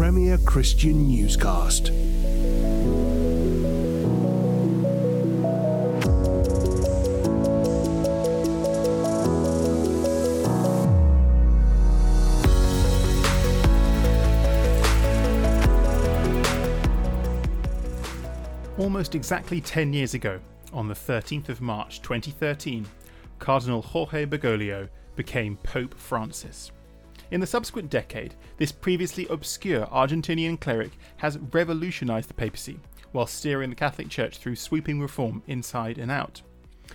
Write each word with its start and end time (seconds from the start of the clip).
Premier 0.00 0.38
Christian 0.38 1.06
Newscast. 1.08 1.90
Almost 18.78 19.14
exactly 19.14 19.60
10 19.60 19.92
years 19.92 20.14
ago, 20.14 20.40
on 20.72 20.88
the 20.88 20.94
13th 20.94 21.50
of 21.50 21.60
March 21.60 22.00
2013, 22.00 22.86
Cardinal 23.38 23.82
Jorge 23.82 24.24
Bergoglio 24.24 24.88
became 25.14 25.58
Pope 25.58 25.92
Francis. 25.92 26.72
In 27.30 27.40
the 27.40 27.46
subsequent 27.46 27.90
decade, 27.90 28.34
this 28.56 28.72
previously 28.72 29.26
obscure 29.28 29.86
Argentinian 29.86 30.58
cleric 30.60 30.90
has 31.18 31.38
revolutionized 31.38 32.28
the 32.28 32.34
papacy 32.34 32.80
while 33.12 33.26
steering 33.26 33.70
the 33.70 33.76
Catholic 33.76 34.08
Church 34.08 34.38
through 34.38 34.56
sweeping 34.56 35.00
reform 35.00 35.42
inside 35.46 35.98
and 35.98 36.10
out. 36.10 36.42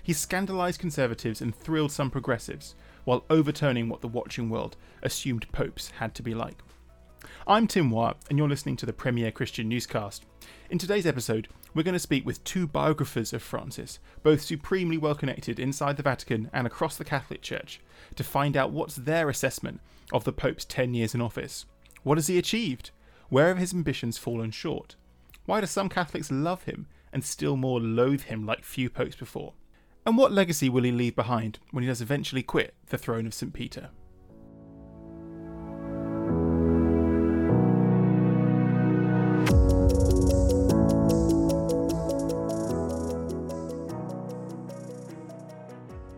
He 0.03 0.11
scandalized 0.11 0.81
conservatives 0.81 1.41
and 1.41 1.55
thrilled 1.55 1.91
some 1.91 2.11
progressives, 2.11 2.75
while 3.05 3.23
overturning 3.29 3.87
what 3.87 4.01
the 4.01 4.09
watching 4.09 4.49
world 4.49 4.75
assumed 5.03 5.49
popes 5.53 5.91
had 5.91 6.13
to 6.15 6.23
be 6.23 6.33
like. 6.33 6.57
I'm 7.47 7.65
Tim 7.65 7.89
Wyatt, 7.89 8.17
and 8.29 8.37
you're 8.37 8.49
listening 8.49 8.75
to 8.77 8.85
the 8.85 8.93
Premier 8.93 9.31
Christian 9.31 9.69
Newscast. 9.69 10.25
In 10.69 10.77
today's 10.77 11.05
episode, 11.05 11.47
we're 11.73 11.83
going 11.83 11.93
to 11.93 11.99
speak 11.99 12.25
with 12.25 12.43
two 12.43 12.67
biographers 12.67 13.31
of 13.31 13.41
Francis, 13.41 13.99
both 14.21 14.41
supremely 14.41 14.97
well 14.97 15.15
connected 15.15 15.59
inside 15.59 15.95
the 15.95 16.03
Vatican 16.03 16.49
and 16.51 16.67
across 16.67 16.97
the 16.97 17.05
Catholic 17.05 17.41
Church, 17.41 17.79
to 18.15 18.23
find 18.23 18.57
out 18.57 18.71
what's 18.71 18.95
their 18.95 19.29
assessment 19.29 19.79
of 20.11 20.23
the 20.23 20.33
Pope's 20.33 20.65
10 20.65 20.93
years 20.93 21.13
in 21.13 21.21
office. 21.21 21.65
What 22.03 22.17
has 22.17 22.27
he 22.27 22.37
achieved? 22.37 22.91
Where 23.29 23.47
have 23.47 23.57
his 23.57 23.73
ambitions 23.73 24.17
fallen 24.17 24.51
short? 24.51 24.95
Why 25.45 25.61
do 25.61 25.67
some 25.67 25.89
Catholics 25.89 26.31
love 26.31 26.63
him 26.63 26.87
and 27.11 27.23
still 27.23 27.55
more 27.55 27.79
loathe 27.79 28.23
him 28.23 28.45
like 28.45 28.63
few 28.63 28.89
popes 28.89 29.15
before? 29.15 29.53
And 30.05 30.17
what 30.17 30.31
legacy 30.31 30.69
will 30.69 30.83
he 30.83 30.91
leave 30.91 31.15
behind 31.15 31.59
when 31.71 31.83
he 31.83 31.87
does 31.87 32.01
eventually 32.01 32.43
quit 32.43 32.75
the 32.87 32.97
throne 32.97 33.25
of 33.25 33.33
St. 33.33 33.53
Peter? 33.53 33.89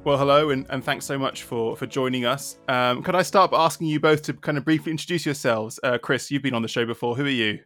Well, 0.08 0.18
hello, 0.18 0.52
and, 0.52 0.66
and 0.70 0.82
thanks 0.82 1.06
so 1.06 1.20
much 1.20 1.44
for, 1.44 1.76
for 1.76 1.86
joining 1.86 2.24
us. 2.24 2.60
Um, 2.70 3.04
could 3.04 3.14
I 3.14 3.24
start 3.24 3.52
by 3.52 3.66
asking 3.66 3.88
you 3.88 4.00
both 4.00 4.22
to 4.22 4.34
kind 4.34 4.58
of 4.58 4.64
briefly 4.64 4.90
introduce 4.90 5.26
yourselves? 5.26 5.82
Uh, 5.84 5.98
Chris, 5.98 6.32
you've 6.32 6.42
been 6.42 6.54
on 6.54 6.62
the 6.62 6.70
show 6.70 6.86
before. 6.86 7.18
Who 7.18 7.26
are 7.26 7.28
you? 7.30 7.60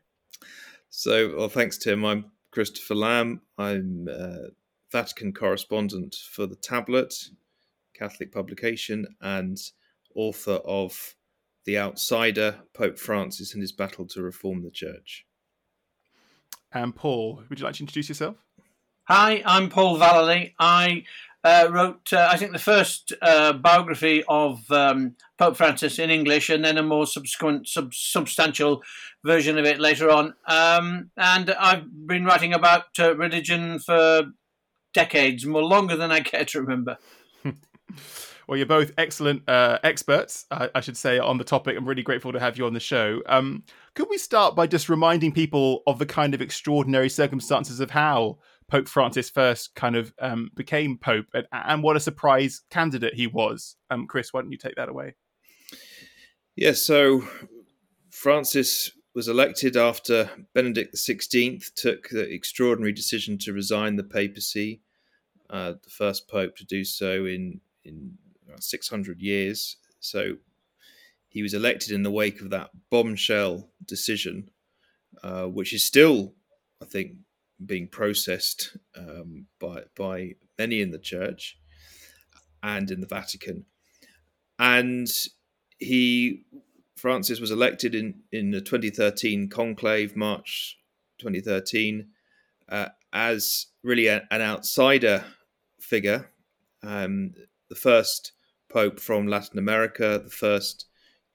So, 0.89 1.35
well, 1.37 1.49
thanks, 1.49 1.77
Tim. 1.77 2.03
I'm 2.03 2.31
Christopher 2.49 2.95
Lamb. 2.95 3.41
I'm 3.59 4.07
uh, 4.11 4.47
Vatican 4.91 5.33
correspondent 5.33 6.15
for 6.31 6.47
The 6.47 6.55
Tablet, 6.55 7.13
Catholic 7.93 8.31
publication, 8.31 9.05
and 9.21 9.59
author 10.15 10.61
of 10.65 11.13
The 11.65 11.77
Outsider 11.77 12.55
Pope 12.73 12.97
Francis 12.97 13.53
and 13.53 13.61
His 13.61 13.71
Battle 13.71 14.07
to 14.07 14.23
Reform 14.23 14.63
the 14.63 14.71
Church. 14.71 15.27
And 16.73 16.95
Paul, 16.95 17.43
would 17.49 17.59
you 17.59 17.65
like 17.65 17.75
to 17.75 17.83
introduce 17.83 18.09
yourself? 18.09 18.37
Hi, 19.03 19.43
I'm 19.45 19.69
Paul 19.69 19.99
Vallely. 19.99 20.53
I 20.57 21.03
uh, 21.43 21.67
wrote, 21.71 22.13
uh, 22.13 22.27
I 22.29 22.37
think, 22.37 22.51
the 22.51 22.59
first 22.59 23.13
uh, 23.21 23.53
biography 23.53 24.23
of 24.27 24.69
um, 24.71 25.15
Pope 25.37 25.57
Francis 25.57 25.97
in 25.97 26.09
English, 26.09 26.49
and 26.49 26.63
then 26.63 26.77
a 26.77 26.83
more 26.83 27.07
subsequent, 27.07 27.67
sub- 27.67 27.93
substantial 27.93 28.81
version 29.25 29.57
of 29.57 29.65
it 29.65 29.79
later 29.79 30.09
on. 30.11 30.35
Um, 30.47 31.09
and 31.17 31.49
I've 31.51 31.85
been 32.07 32.25
writing 32.25 32.53
about 32.53 32.85
uh, 32.99 33.15
religion 33.15 33.79
for 33.79 34.23
decades, 34.93 35.45
more 35.45 35.63
longer 35.63 35.95
than 35.95 36.11
I 36.11 36.19
care 36.21 36.45
to 36.45 36.61
remember. 36.61 36.97
well, 38.47 38.57
you're 38.57 38.67
both 38.67 38.91
excellent 38.99 39.49
uh, 39.49 39.79
experts, 39.83 40.45
I 40.51 40.81
should 40.81 40.97
say, 40.97 41.17
on 41.17 41.39
the 41.39 41.43
topic. 41.43 41.75
I'm 41.75 41.87
really 41.87 42.03
grateful 42.03 42.33
to 42.33 42.39
have 42.39 42.57
you 42.57 42.67
on 42.67 42.73
the 42.73 42.79
show. 42.79 43.21
Um, 43.25 43.63
could 43.95 44.09
we 44.09 44.19
start 44.19 44.55
by 44.55 44.67
just 44.67 44.89
reminding 44.89 45.31
people 45.31 45.81
of 45.87 45.97
the 45.97 46.05
kind 46.05 46.35
of 46.35 46.41
extraordinary 46.41 47.09
circumstances 47.09 47.79
of 47.79 47.89
how 47.89 48.37
Pope 48.71 48.87
Francis 48.87 49.29
first 49.29 49.75
kind 49.75 49.97
of 49.97 50.13
um, 50.19 50.49
became 50.55 50.97
Pope, 50.97 51.25
and, 51.33 51.45
and, 51.51 51.83
what 51.83 51.97
a 51.97 51.99
surprise 51.99 52.61
candidate 52.69 53.13
he 53.13 53.27
was. 53.27 53.75
Um, 53.89 54.07
Chris, 54.07 54.31
why 54.31 54.41
don't 54.41 54.51
you 54.51 54.57
take 54.57 54.75
that 54.75 54.87
away? 54.87 55.15
Yeah, 56.55 56.71
so 56.71 57.21
Francis 58.09 58.91
was 59.13 59.27
elected 59.27 59.75
after 59.75 60.29
Benedict 60.53 60.95
XVI 60.95 61.61
took 61.75 62.07
the 62.07 62.33
extraordinary 62.33 62.93
decision 62.93 63.37
to 63.39 63.51
resign 63.51 63.97
the 63.97 64.05
papacy, 64.05 64.79
uh, 65.49 65.73
the 65.83 65.89
first 65.89 66.29
pope 66.29 66.55
to 66.55 66.65
do 66.65 66.85
so 66.85 67.25
in 67.25 67.59
in 67.83 68.17
600 68.57 69.21
years. 69.21 69.75
So 69.99 70.37
he 71.27 71.41
was 71.41 71.53
elected 71.53 71.91
in 71.91 72.03
the 72.03 72.11
wake 72.11 72.39
of 72.39 72.51
that 72.51 72.69
bombshell 72.89 73.69
decision, 73.85 74.49
uh, 75.23 75.45
which 75.45 75.73
is 75.73 75.83
still, 75.83 76.35
I 76.81 76.85
think, 76.85 77.17
being 77.65 77.87
processed 77.87 78.77
um, 78.95 79.47
by 79.59 79.83
by 79.95 80.31
many 80.57 80.81
in 80.81 80.91
the 80.91 80.99
church 80.99 81.57
and 82.63 82.91
in 82.91 83.01
the 83.01 83.07
Vatican, 83.07 83.65
and 84.59 85.07
he 85.77 86.43
Francis 86.95 87.39
was 87.39 87.51
elected 87.51 87.95
in 87.95 88.21
in 88.31 88.51
the 88.51 88.61
2013 88.61 89.49
conclave, 89.49 90.15
March 90.15 90.77
2013, 91.19 92.07
uh, 92.69 92.89
as 93.13 93.67
really 93.83 94.07
a, 94.07 94.27
an 94.31 94.41
outsider 94.41 95.23
figure, 95.79 96.29
um, 96.83 97.33
the 97.69 97.75
first 97.75 98.33
pope 98.69 98.99
from 98.99 99.27
Latin 99.27 99.59
America, 99.59 100.21
the 100.23 100.29
first 100.29 100.85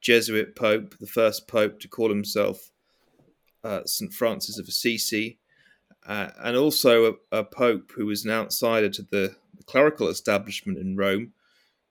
Jesuit 0.00 0.54
pope, 0.56 0.96
the 0.98 1.06
first 1.06 1.48
pope 1.48 1.80
to 1.80 1.88
call 1.88 2.08
himself 2.08 2.70
uh, 3.64 3.80
St. 3.84 4.12
Francis 4.12 4.58
of 4.58 4.68
Assisi, 4.68 5.38
uh, 6.06 6.30
and 6.38 6.56
also 6.56 7.18
a, 7.32 7.38
a, 7.38 7.44
pope 7.44 7.92
who 7.96 8.06
was 8.06 8.24
an 8.24 8.30
outsider 8.30 8.88
to 8.88 9.02
the, 9.02 9.36
clerical 9.66 10.08
establishment 10.08 10.78
in 10.78 10.96
Rome, 10.96 11.32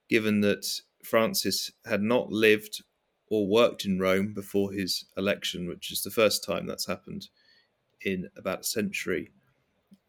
given 0.08 0.40
that 0.40 0.66
Francis 1.04 1.70
had 1.84 2.00
not 2.00 2.32
lived 2.32 2.82
or 3.28 3.46
worked 3.46 3.84
in 3.84 3.98
Rome 3.98 4.32
before 4.32 4.72
his 4.72 5.04
election, 5.16 5.68
which 5.68 5.90
is 5.92 6.02
the 6.02 6.10
first 6.10 6.44
time 6.44 6.66
that's 6.66 6.86
happened 6.86 7.28
in 8.02 8.28
about 8.36 8.60
a 8.60 8.64
century. 8.64 9.30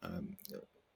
Um, 0.02 0.36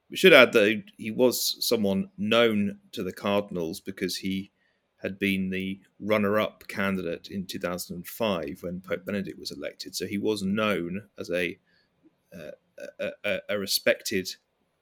we 0.09 0.17
should 0.17 0.33
add 0.33 0.53
that 0.53 0.83
he 0.97 1.11
was 1.11 1.57
someone 1.61 2.11
known 2.17 2.79
to 2.93 3.03
the 3.03 3.13
cardinals 3.13 3.81
because 3.81 4.17
he 4.17 4.53
had 5.03 5.19
been 5.19 5.51
the 5.51 5.81
runner 5.99 6.39
up 6.39 6.65
candidate 6.69 7.29
in 7.29 7.45
2005 7.45 8.59
when 8.61 8.81
Pope 8.81 9.05
Benedict 9.05 9.39
was 9.39 9.51
elected. 9.51 9.97
So 9.97 10.07
he 10.07 10.19
was 10.19 10.43
known 10.43 11.09
as 11.19 11.29
a 11.29 11.59
uh, 12.33 12.53
a, 13.25 13.39
a, 13.49 13.59
respected 13.59 14.35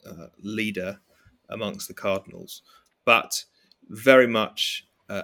uh, 0.06 0.26
leader 0.42 1.00
amongst 1.48 1.88
the 1.88 1.94
Cardinals, 1.94 2.62
but 3.04 3.44
very 3.88 4.26
much 4.26 4.86
uh, 5.08 5.22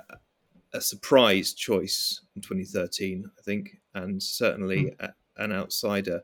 a 0.73 0.81
surprise 0.81 1.55
choice 1.55 2.21
in 2.35 2.43
2013, 2.43 3.31
I 3.39 3.43
think, 3.43 3.79
and 3.95 4.23
certainly 4.23 4.85
mm. 4.85 5.01
a, 5.01 5.15
an 5.43 5.53
outsider 5.53 6.23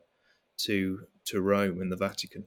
to 0.58 1.06
to 1.24 1.40
Rome 1.40 1.80
and 1.80 1.90
the 1.90 1.96
Vatican. 1.96 2.44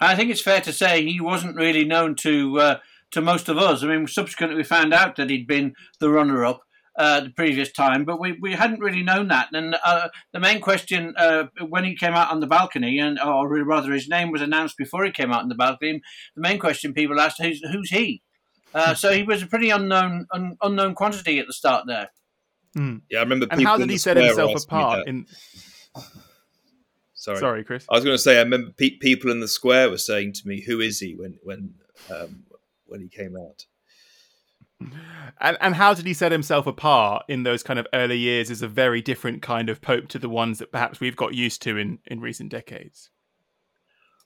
I 0.00 0.16
think 0.16 0.30
it's 0.30 0.40
fair 0.40 0.62
to 0.62 0.72
say 0.72 1.04
he 1.04 1.20
wasn't 1.20 1.56
really 1.56 1.84
known 1.84 2.14
to 2.16 2.58
uh, 2.58 2.78
to 3.10 3.20
most 3.20 3.48
of 3.48 3.58
us. 3.58 3.82
I 3.82 3.86
mean, 3.86 4.06
subsequently 4.06 4.56
we 4.56 4.64
found 4.64 4.94
out 4.94 5.16
that 5.16 5.30
he'd 5.30 5.46
been 5.46 5.74
the 5.98 6.10
runner-up, 6.10 6.62
uh, 7.00 7.20
the 7.20 7.30
previous 7.30 7.72
time, 7.72 8.04
but 8.04 8.20
we, 8.20 8.32
we 8.42 8.52
hadn't 8.52 8.80
really 8.80 9.02
known 9.02 9.28
that. 9.28 9.48
And 9.54 9.74
uh, 9.82 10.08
the 10.32 10.38
main 10.38 10.60
question 10.60 11.14
uh, 11.16 11.44
when 11.66 11.82
he 11.82 11.96
came 11.96 12.12
out 12.12 12.30
on 12.30 12.40
the 12.40 12.46
balcony, 12.46 12.98
and 12.98 13.18
or 13.18 13.48
rather 13.64 13.90
his 13.92 14.06
name 14.06 14.30
was 14.30 14.42
announced 14.42 14.76
before 14.76 15.06
he 15.06 15.10
came 15.10 15.32
out 15.32 15.40
on 15.40 15.48
the 15.48 15.54
balcony, 15.54 16.02
the 16.34 16.42
main 16.42 16.58
question 16.58 16.92
people 16.92 17.18
asked 17.18 17.40
who's 17.40 17.62
who's 17.72 17.88
he? 17.88 18.20
Uh, 18.74 18.92
so 18.92 19.12
he 19.12 19.22
was 19.22 19.42
a 19.42 19.46
pretty 19.46 19.70
unknown 19.70 20.26
un, 20.34 20.58
unknown 20.60 20.94
quantity 20.94 21.38
at 21.38 21.46
the 21.46 21.54
start 21.54 21.86
there. 21.86 22.10
Mm. 22.76 23.00
Yeah, 23.10 23.20
I 23.20 23.22
remember. 23.22 23.46
And 23.50 23.62
how 23.62 23.78
did 23.78 23.88
he 23.88 23.96
set 23.96 24.18
himself 24.18 24.62
apart? 24.62 25.08
In 25.08 25.24
sorry, 27.14 27.38
sorry, 27.38 27.64
Chris. 27.64 27.86
I 27.90 27.94
was 27.94 28.04
going 28.04 28.14
to 28.14 28.22
say 28.22 28.36
I 28.36 28.42
remember 28.42 28.72
pe- 28.76 28.98
people 28.98 29.30
in 29.30 29.40
the 29.40 29.48
square 29.48 29.88
were 29.88 29.96
saying 29.96 30.34
to 30.34 30.46
me, 30.46 30.60
"Who 30.60 30.80
is 30.80 31.00
he?" 31.00 31.14
when 31.14 31.38
when 31.42 31.76
um, 32.14 32.44
when 32.84 33.00
he 33.00 33.08
came 33.08 33.38
out. 33.38 33.64
And 35.40 35.56
and 35.60 35.74
how 35.74 35.94
did 35.94 36.06
he 36.06 36.14
set 36.14 36.32
himself 36.32 36.66
apart 36.66 37.24
in 37.28 37.44
those 37.44 37.62
kind 37.62 37.78
of 37.78 37.86
early 37.94 38.18
years 38.18 38.50
as 38.50 38.62
a 38.62 38.68
very 38.68 39.00
different 39.00 39.42
kind 39.42 39.70
of 39.70 39.80
pope 39.80 40.08
to 40.08 40.18
the 40.18 40.28
ones 40.28 40.58
that 40.58 40.72
perhaps 40.72 41.00
we've 41.00 41.16
got 41.16 41.34
used 41.34 41.62
to 41.62 41.78
in, 41.78 41.98
in 42.06 42.20
recent 42.20 42.50
decades? 42.50 43.10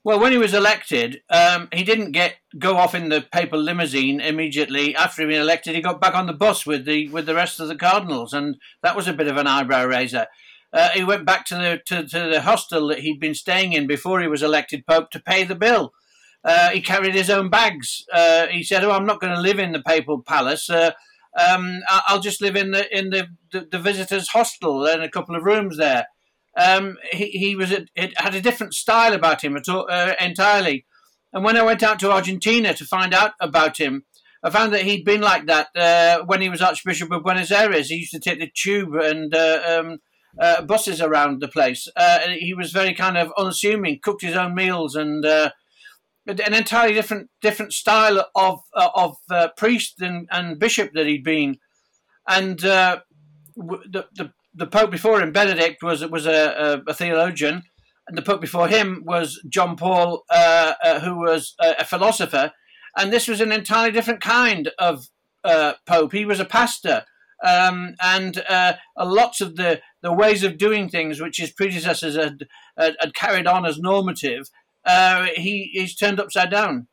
Well, 0.05 0.21
when 0.21 0.33
he 0.33 0.39
was 0.39 0.53
elected, 0.53 1.23
um, 1.31 1.69
he 1.73 1.83
didn't 1.83 2.13
get 2.13 2.35
go 2.59 2.77
off 2.77 2.95
in 2.95 3.09
the 3.09 3.25
papal 3.33 3.59
limousine 3.59 4.21
immediately 4.21 4.95
after 4.95 5.23
he 5.23 5.29
been 5.29 5.41
elected. 5.41 5.75
He 5.75 5.81
got 5.81 6.01
back 6.01 6.15
on 6.15 6.27
the 6.27 6.35
bus 6.35 6.67
with 6.67 6.85
the 6.85 7.09
with 7.09 7.25
the 7.25 7.35
rest 7.35 7.59
of 7.59 7.69
the 7.69 7.77
cardinals, 7.77 8.35
and 8.35 8.57
that 8.83 8.97
was 8.97 9.09
a 9.09 9.15
bit 9.15 9.29
of 9.29 9.39
an 9.39 9.47
eyebrow 9.47 9.87
raiser. 9.87 10.27
uh, 10.75 10.91
he 10.91 11.05
went 11.05 11.25
back 11.25 11.47
to 11.47 11.55
the 11.55 11.81
to, 11.87 12.07
to, 12.07 12.29
the 12.29 12.43
hostel 12.43 12.89
that 12.89 12.99
he'd 12.99 13.19
been 13.19 13.35
staying 13.35 13.73
in 13.73 13.87
before 13.87 14.21
he 14.21 14.29
was 14.29 14.43
elected 14.43 14.87
pope 14.87 15.11
to 15.11 15.21
pay 15.21 15.43
the 15.43 15.55
bill. 15.55 15.95
Uh, 16.45 16.71
he 16.71 16.81
carried 16.81 17.15
his 17.15 17.31
own 17.31 17.49
bags. 17.49 18.05
Uh, 18.13 18.47
he 18.49 18.63
said, 18.63 18.85
"Oh, 18.85 18.91
I'm 18.91 19.07
not 19.07 19.21
going 19.21 19.35
to 19.35 19.41
live 19.41 19.59
in 19.59 19.73
the 19.73 19.83
papal 19.83 20.23
palace. 20.23 20.69
Uh, 20.69 20.93
um, 21.39 21.81
I'll 21.89 22.21
just 22.21 22.43
live 22.43 22.55
in 22.55 22.71
the 22.73 22.97
in 22.97 23.11
the, 23.11 23.29
the, 23.51 23.67
the 23.71 23.79
visitors' 23.79 24.29
hostel 24.29 24.85
and 24.87 25.03
a 25.03 25.09
couple 25.09 25.35
of 25.37 25.45
rooms 25.45 25.79
there." 25.79 26.07
Um, 26.57 26.99
he, 27.11 27.31
he 27.31 27.57
was 27.57 27.73
a, 27.73 27.87
it 27.97 28.13
had 28.21 28.35
a 28.35 28.41
different 28.41 28.75
style 28.75 29.13
about 29.13 29.43
him 29.43 29.59
all, 29.69 29.87
uh, 29.91 30.15
entirely. 30.21 30.87
And 31.33 31.43
when 31.43 31.57
I 31.57 31.65
went 31.65 31.83
out 31.83 31.99
to 32.01 32.13
Argentina 32.13 32.75
to 32.75 32.85
find 32.85 33.13
out 33.13 33.33
about 33.41 33.79
him, 33.79 34.05
I 34.45 34.51
found 34.51 34.73
that 34.73 34.83
he'd 34.83 35.05
been 35.05 35.23
like 35.23 35.47
that 35.47 35.69
uh, 35.75 36.25
when 36.27 36.43
he 36.43 36.51
was 36.51 36.63
Archbishop 36.63 37.11
of 37.11 37.25
Buenos 37.25 37.51
Aires. 37.51 37.89
He 37.89 37.97
used 37.97 38.13
to 38.13 38.21
take 38.21 38.39
the 38.39 38.53
tube 38.55 38.95
and 38.95 39.35
uh, 39.35 39.63
um, 40.39 40.67
buses 40.67 41.01
around 41.01 41.41
the 41.41 41.49
place. 41.49 41.89
He 42.39 42.55
was 42.55 42.71
very 42.71 42.95
kind 42.95 43.17
of 43.17 43.33
unassuming, 43.37 43.99
cooked 44.01 44.23
his 44.23 44.37
own 44.37 44.55
meals, 44.55 44.95
and 44.95 45.25
an 46.27 46.55
entirely 46.55 46.95
different 46.95 47.31
different 47.41 47.73
style 47.73 48.27
of 48.35 48.61
of 48.75 49.17
priest 49.57 50.01
and, 50.01 50.29
and 50.31 50.59
bishop 50.59 50.93
that 50.95 51.07
he'd 51.07 51.25
been. 51.25 51.59
And 52.27 52.59
the, 52.59 53.03
the 53.57 54.33
the 54.55 54.67
Pope 54.67 54.91
before 54.91 55.21
him, 55.21 55.33
Benedict, 55.33 55.83
was 55.83 56.05
was 56.07 56.27
a, 56.27 56.83
a, 56.87 56.91
a 56.91 56.95
theologian, 56.95 57.65
and 58.07 58.17
the 58.17 58.23
Pope 58.23 58.41
before 58.41 58.69
him 58.69 59.03
was 59.05 59.41
John 59.49 59.77
Paul, 59.77 60.25
uh, 60.31 60.75
uh, 60.83 61.01
who 61.01 61.17
was 61.17 61.55
a, 61.61 61.75
a, 61.81 61.85
philosopher, 61.85 62.53
and 62.97 63.13
this 63.13 63.29
was 63.29 63.41
an 63.41 63.53
entirely 63.53 63.93
different 63.93 64.21
kind 64.21 64.71
of 64.79 65.09
uh, 65.43 65.75
Pope. 65.87 66.13
He 66.13 66.25
was 66.25 66.41
a 66.41 66.45
pastor, 66.45 67.05
um, 67.45 67.95
and 68.01 68.39
uh, 68.49 68.75
lots 68.99 69.41
of 69.41 69.57
the, 69.57 69.81
the 70.03 70.13
ways 70.13 70.45
of 70.45 70.59
doing 70.59 70.89
things 70.89 71.21
which 71.21 71.39
his 71.39 71.51
predecessors 71.51 72.17
had, 72.17 72.47
had 72.77 73.15
carried 73.15 73.47
on 73.47 73.67
as 73.67 73.79
normative, 73.79 74.49
uh, 74.85 75.27
he, 75.35 75.71
he's 75.73 75.95
turned 75.95 76.21
upside 76.21 76.51
down. 76.51 76.87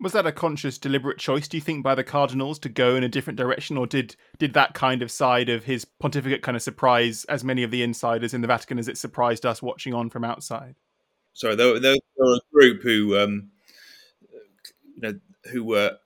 Was 0.00 0.12
that 0.12 0.26
a 0.26 0.32
conscious, 0.32 0.78
deliberate 0.78 1.18
choice, 1.18 1.48
do 1.48 1.56
you 1.56 1.60
think, 1.60 1.82
by 1.82 1.96
the 1.96 2.04
cardinals 2.04 2.60
to 2.60 2.68
go 2.68 2.94
in 2.94 3.02
a 3.02 3.08
different 3.08 3.36
direction, 3.36 3.76
or 3.76 3.86
did 3.86 4.14
did 4.38 4.54
that 4.54 4.72
kind 4.72 5.02
of 5.02 5.10
side 5.10 5.48
of 5.48 5.64
his 5.64 5.84
pontificate 5.84 6.40
kind 6.40 6.56
of 6.56 6.62
surprise 6.62 7.24
as 7.24 7.42
many 7.42 7.64
of 7.64 7.72
the 7.72 7.82
insiders 7.82 8.32
in 8.32 8.40
the 8.40 8.46
Vatican 8.46 8.78
as 8.78 8.86
it 8.86 8.96
surprised 8.96 9.44
us 9.44 9.60
watching 9.60 9.94
on 9.94 10.08
from 10.08 10.24
outside? 10.24 10.76
Sorry, 11.32 11.56
there, 11.56 11.80
there, 11.80 11.96
were 12.16 12.34
a 12.34 12.40
group 12.52 12.82
who, 12.82 13.18
um, 13.18 13.50
you 14.94 15.00
know, 15.00 15.18
who 15.52 15.64
were 15.64 15.96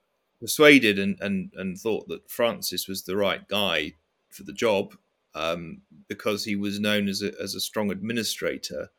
persuaded 0.40 0.98
and, 0.98 1.18
and, 1.20 1.52
and 1.56 1.78
thought 1.78 2.08
that 2.08 2.30
Francis 2.30 2.88
was 2.88 3.02
the 3.02 3.16
right 3.16 3.46
guy 3.48 3.94
for 4.30 4.42
the 4.42 4.52
job 4.52 4.94
um, 5.34 5.82
because 6.08 6.44
he 6.44 6.56
was 6.56 6.80
known 6.80 7.08
as 7.08 7.22
a, 7.22 7.32
as 7.40 7.54
a 7.54 7.60
strong 7.60 7.90
administrator. 7.90 8.90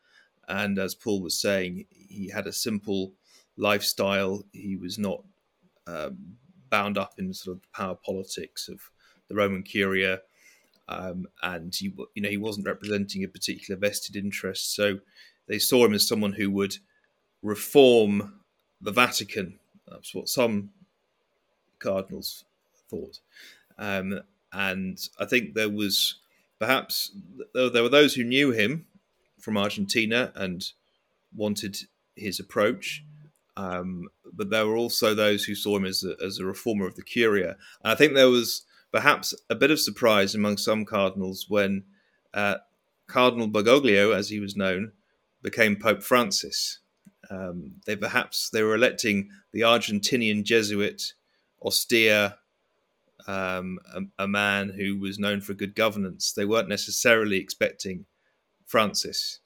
And 0.48 0.78
as 0.78 0.94
Paul 0.94 1.22
was 1.22 1.38
saying, 1.38 1.86
he 1.90 2.28
had 2.28 2.46
a 2.46 2.52
simple 2.52 3.12
lifestyle. 3.56 4.44
He 4.52 4.76
was 4.76 4.98
not 4.98 5.22
um, 5.86 6.36
bound 6.70 6.98
up 6.98 7.14
in 7.18 7.32
sort 7.32 7.56
of 7.56 7.72
power 7.72 7.94
politics 7.94 8.68
of 8.68 8.80
the 9.28 9.34
Roman 9.34 9.62
Curia, 9.62 10.20
um, 10.88 11.26
and 11.42 11.74
he, 11.74 11.94
you 12.14 12.22
know, 12.22 12.28
he 12.28 12.36
wasn't 12.36 12.66
representing 12.66 13.24
a 13.24 13.28
particular 13.28 13.78
vested 13.78 14.16
interest. 14.16 14.74
So 14.74 14.98
they 15.46 15.58
saw 15.58 15.84
him 15.86 15.94
as 15.94 16.06
someone 16.06 16.32
who 16.32 16.50
would 16.50 16.76
reform 17.42 18.40
the 18.80 18.90
Vatican. 18.92 19.58
That's 19.88 20.14
what 20.14 20.28
some 20.28 20.70
cardinals 21.78 22.44
thought, 22.88 23.20
um, 23.78 24.20
and 24.52 24.98
I 25.18 25.24
think 25.26 25.54
there 25.54 25.70
was 25.70 26.16
perhaps 26.58 27.12
there 27.54 27.82
were 27.82 27.88
those 27.88 28.14
who 28.14 28.24
knew 28.24 28.50
him 28.50 28.86
from 29.44 29.58
Argentina 29.58 30.32
and 30.34 30.64
wanted 31.36 31.76
his 32.16 32.40
approach. 32.40 33.04
Um, 33.56 34.08
but 34.32 34.50
there 34.50 34.66
were 34.66 34.76
also 34.76 35.14
those 35.14 35.44
who 35.44 35.54
saw 35.54 35.76
him 35.76 35.84
as 35.84 36.02
a, 36.02 36.16
as 36.24 36.38
a 36.38 36.44
reformer 36.44 36.86
of 36.86 36.96
the 36.96 37.02
Curia. 37.02 37.56
And 37.82 37.92
I 37.92 37.94
think 37.94 38.14
there 38.14 38.30
was 38.30 38.64
perhaps 38.90 39.34
a 39.50 39.54
bit 39.54 39.70
of 39.70 39.78
surprise 39.78 40.34
among 40.34 40.56
some 40.56 40.84
cardinals 40.84 41.46
when 41.48 41.84
uh, 42.32 42.56
Cardinal 43.06 43.48
Bergoglio, 43.48 44.16
as 44.16 44.30
he 44.30 44.40
was 44.40 44.56
known, 44.56 44.92
became 45.42 45.76
Pope 45.76 46.02
Francis. 46.02 46.78
Um, 47.30 47.74
they 47.86 47.96
perhaps 47.96 48.50
they 48.50 48.62
were 48.62 48.74
electing 48.74 49.30
the 49.52 49.60
Argentinian 49.60 50.42
Jesuit, 50.42 51.14
austere, 51.62 52.34
um, 53.26 53.78
a, 53.94 54.24
a, 54.24 54.28
man 54.28 54.70
who 54.70 54.98
was 54.98 55.18
known 55.18 55.40
for 55.40 55.54
good 55.54 55.74
governance. 55.74 56.32
They 56.32 56.44
weren't 56.44 56.68
necessarily 56.68 57.38
expecting 57.38 58.04
Francis. 58.66 59.40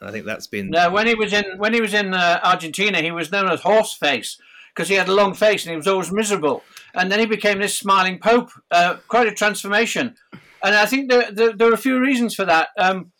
I 0.00 0.10
think 0.10 0.26
that's 0.26 0.46
been. 0.46 0.70
No, 0.70 0.90
when 0.90 1.06
he 1.06 1.14
was 1.14 1.32
in 1.32 1.44
when 1.58 1.74
he 1.74 1.80
was 1.80 1.94
in 1.94 2.12
uh, 2.12 2.40
Argentina, 2.42 3.00
he 3.00 3.12
was 3.12 3.30
known 3.30 3.50
as 3.50 3.60
Horseface 3.60 4.36
because 4.74 4.88
he 4.88 4.94
had 4.94 5.08
a 5.08 5.14
long 5.14 5.34
face 5.34 5.64
and 5.64 5.70
he 5.70 5.76
was 5.76 5.86
always 5.86 6.10
miserable. 6.10 6.62
And 6.94 7.10
then 7.10 7.18
he 7.18 7.26
became 7.26 7.60
this 7.60 7.76
smiling 7.76 8.18
pope. 8.18 8.50
Uh, 8.70 8.96
quite 9.08 9.28
a 9.28 9.34
transformation. 9.34 10.16
And 10.62 10.74
I 10.74 10.86
think 10.86 11.10
there, 11.10 11.30
there, 11.30 11.52
there, 11.52 11.70
are 11.70 11.74
a 11.74 11.78
few 11.78 12.00
reasons 12.00 12.34
for 12.34 12.44
that. 12.44 12.68
Um, 12.78 13.12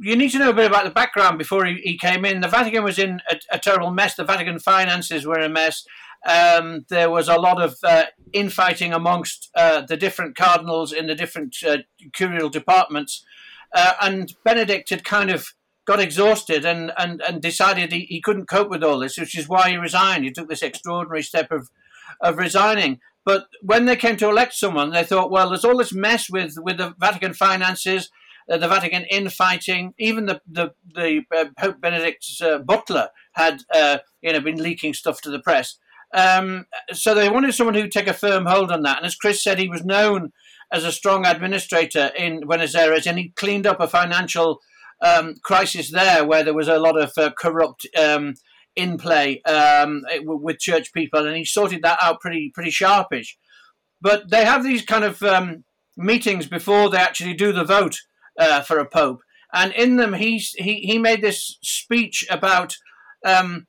you 0.00 0.16
need 0.16 0.30
to 0.30 0.38
know 0.38 0.50
a 0.50 0.54
bit 0.54 0.66
about 0.66 0.84
the 0.84 0.90
background 0.90 1.38
before 1.38 1.64
he, 1.66 1.74
he 1.82 1.98
came 1.98 2.24
in. 2.24 2.40
The 2.40 2.48
Vatican 2.48 2.82
was 2.82 2.98
in 2.98 3.20
a, 3.30 3.36
a, 3.52 3.58
terrible 3.58 3.90
mess. 3.90 4.14
The 4.14 4.24
Vatican 4.24 4.58
finances 4.58 5.26
were 5.26 5.38
a 5.38 5.48
mess. 5.48 5.84
Um, 6.26 6.86
there 6.88 7.10
was 7.10 7.28
a 7.28 7.36
lot 7.36 7.60
of 7.60 7.76
uh, 7.82 8.04
infighting 8.32 8.92
amongst 8.92 9.50
uh, 9.54 9.82
the 9.82 9.96
different 9.96 10.36
cardinals 10.36 10.92
in 10.92 11.06
the 11.06 11.14
different 11.14 11.56
uh, 11.66 11.78
curial 12.12 12.48
departments. 12.48 13.24
Uh, 13.72 13.94
and 14.00 14.34
Benedict 14.44 14.90
had 14.90 15.04
kind 15.04 15.30
of 15.30 15.54
got 15.86 16.00
exhausted 16.00 16.64
and, 16.64 16.92
and, 16.96 17.20
and 17.22 17.42
decided 17.42 17.92
he, 17.92 18.06
he 18.08 18.20
couldn't 18.20 18.48
cope 18.48 18.70
with 18.70 18.82
all 18.82 18.98
this, 18.98 19.18
which 19.18 19.36
is 19.36 19.48
why 19.48 19.70
he 19.70 19.76
resigned. 19.76 20.24
He 20.24 20.30
took 20.30 20.48
this 20.48 20.62
extraordinary 20.62 21.22
step 21.22 21.50
of, 21.50 21.70
of 22.20 22.38
resigning. 22.38 23.00
But 23.24 23.46
when 23.62 23.86
they 23.86 23.96
came 23.96 24.16
to 24.18 24.28
elect 24.28 24.54
someone, 24.54 24.90
they 24.90 25.04
thought, 25.04 25.30
well, 25.30 25.48
there's 25.48 25.64
all 25.64 25.78
this 25.78 25.94
mess 25.94 26.30
with, 26.30 26.54
with 26.58 26.78
the 26.78 26.94
Vatican 26.98 27.34
finances, 27.34 28.10
uh, 28.50 28.58
the 28.58 28.68
Vatican 28.68 29.04
infighting. 29.04 29.94
Even 29.98 30.26
the 30.26 30.40
the, 30.46 30.74
the 30.94 31.22
uh, 31.34 31.46
Pope 31.58 31.80
Benedict's 31.80 32.40
uh, 32.42 32.58
butler 32.58 33.08
had 33.32 33.62
uh, 33.74 33.98
you 34.22 34.32
know 34.32 34.40
been 34.40 34.62
leaking 34.62 34.94
stuff 34.94 35.20
to 35.22 35.30
the 35.30 35.40
press. 35.40 35.78
Um, 36.12 36.66
so 36.92 37.14
they 37.14 37.28
wanted 37.28 37.54
someone 37.54 37.74
who'd 37.74 37.90
take 37.90 38.06
a 38.06 38.12
firm 38.12 38.46
hold 38.46 38.70
on 38.70 38.82
that. 38.82 38.98
And 38.98 39.06
as 39.06 39.16
Chris 39.16 39.42
said, 39.42 39.58
he 39.58 39.68
was 39.68 39.84
known 39.84 40.32
as 40.74 40.84
a 40.84 40.90
strong 40.90 41.24
administrator 41.24 42.10
in 42.18 42.40
Buenos 42.40 42.74
Aires, 42.74 43.06
and 43.06 43.16
he 43.16 43.28
cleaned 43.36 43.64
up 43.64 43.78
a 43.78 43.86
financial 43.86 44.60
um, 45.00 45.36
crisis 45.44 45.92
there 45.92 46.24
where 46.24 46.42
there 46.42 46.52
was 46.52 46.66
a 46.66 46.80
lot 46.80 47.00
of 47.00 47.12
uh, 47.16 47.30
corrupt 47.38 47.86
um, 47.96 48.34
in 48.74 48.98
play 48.98 49.40
um, 49.42 50.02
with 50.24 50.58
church 50.58 50.92
people, 50.92 51.24
and 51.26 51.36
he 51.36 51.44
sorted 51.44 51.82
that 51.82 51.98
out 52.02 52.20
pretty 52.20 52.50
pretty 52.52 52.70
sharpish. 52.70 53.38
But 54.00 54.30
they 54.30 54.44
have 54.44 54.64
these 54.64 54.84
kind 54.84 55.04
of 55.04 55.22
um, 55.22 55.62
meetings 55.96 56.48
before 56.48 56.90
they 56.90 56.98
actually 56.98 57.34
do 57.34 57.52
the 57.52 57.64
vote 57.64 58.00
uh, 58.36 58.62
for 58.62 58.80
a 58.80 58.88
pope, 58.88 59.20
and 59.52 59.72
in 59.74 59.94
them 59.96 60.14
he 60.14 60.38
he 60.56 60.80
he 60.80 60.98
made 60.98 61.22
this 61.22 61.56
speech 61.62 62.26
about. 62.28 62.76
Um, 63.24 63.66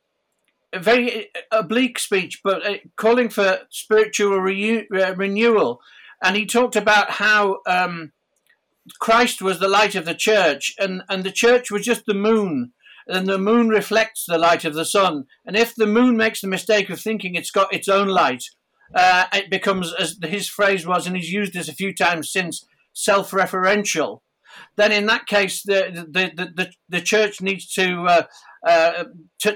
a 0.72 0.80
very 0.80 1.28
oblique 1.52 1.98
speech, 1.98 2.40
but 2.42 2.66
uh, 2.66 2.74
calling 2.96 3.30
for 3.30 3.60
spiritual 3.70 4.34
uh, 4.34 5.14
renewal 5.14 5.80
and 6.22 6.36
he 6.36 6.46
talked 6.46 6.76
about 6.76 7.12
how 7.12 7.58
um, 7.66 8.12
Christ 9.00 9.42
was 9.42 9.58
the 9.58 9.68
light 9.68 9.94
of 9.94 10.04
the 10.04 10.14
church, 10.14 10.74
and, 10.78 11.02
and 11.08 11.24
the 11.24 11.32
church 11.32 11.70
was 11.70 11.84
just 11.84 12.06
the 12.06 12.14
moon, 12.14 12.72
and 13.06 13.26
the 13.26 13.38
moon 13.38 13.68
reflects 13.68 14.24
the 14.26 14.38
light 14.38 14.64
of 14.64 14.74
the 14.74 14.84
sun. 14.84 15.24
And 15.44 15.56
if 15.56 15.74
the 15.74 15.86
moon 15.86 16.16
makes 16.16 16.40
the 16.40 16.48
mistake 16.48 16.90
of 16.90 17.00
thinking 17.00 17.34
it's 17.34 17.50
got 17.50 17.72
its 17.72 17.88
own 17.88 18.08
light, 18.08 18.44
uh, 18.94 19.26
it 19.32 19.50
becomes, 19.50 19.92
as 19.94 20.18
his 20.22 20.48
phrase 20.48 20.86
was, 20.86 21.06
and 21.06 21.16
he's 21.16 21.32
used 21.32 21.52
this 21.52 21.68
a 21.68 21.74
few 21.74 21.94
times 21.94 22.30
since, 22.30 22.66
self-referential. 22.92 24.20
Then, 24.76 24.92
in 24.92 25.06
that 25.06 25.26
case, 25.26 25.62
the 25.62 26.06
the 26.08 26.30
the, 26.34 26.52
the, 26.54 26.72
the 26.88 27.00
church 27.00 27.42
needs 27.42 27.66
to 27.74 28.04
uh, 28.04 28.22
uh, 28.66 29.04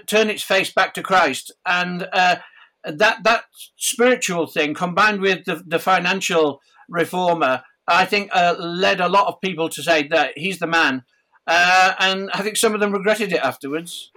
turn 0.07 0.29
its 0.29 0.43
face 0.43 0.73
back 0.73 0.93
to 0.95 1.03
Christ, 1.03 1.53
and 1.65 2.07
uh, 2.13 2.37
that 2.85 3.23
that 3.25 3.45
spiritual 3.77 4.47
thing 4.47 4.75
combined 4.75 5.21
with 5.21 5.45
the, 5.45 5.63
the 5.67 5.79
financial 5.79 6.61
reformer, 6.89 7.63
I 7.87 8.05
think 8.05 8.31
uh, 8.33 8.57
led 8.59 9.01
a 9.01 9.09
lot 9.09 9.27
of 9.27 9.41
people 9.41 9.69
to 9.71 9.83
say 9.83 10.07
that 10.09 10.37
he's 10.37 10.59
the 10.59 10.67
man, 10.67 11.05
uh, 11.47 11.93
and 11.99 12.31
I 12.33 12.43
think 12.43 12.57
some 12.57 12.75
of 12.75 12.81
them 12.81 12.93
regretted 12.93 13.33
it 13.33 13.41
afterwards. 13.41 14.11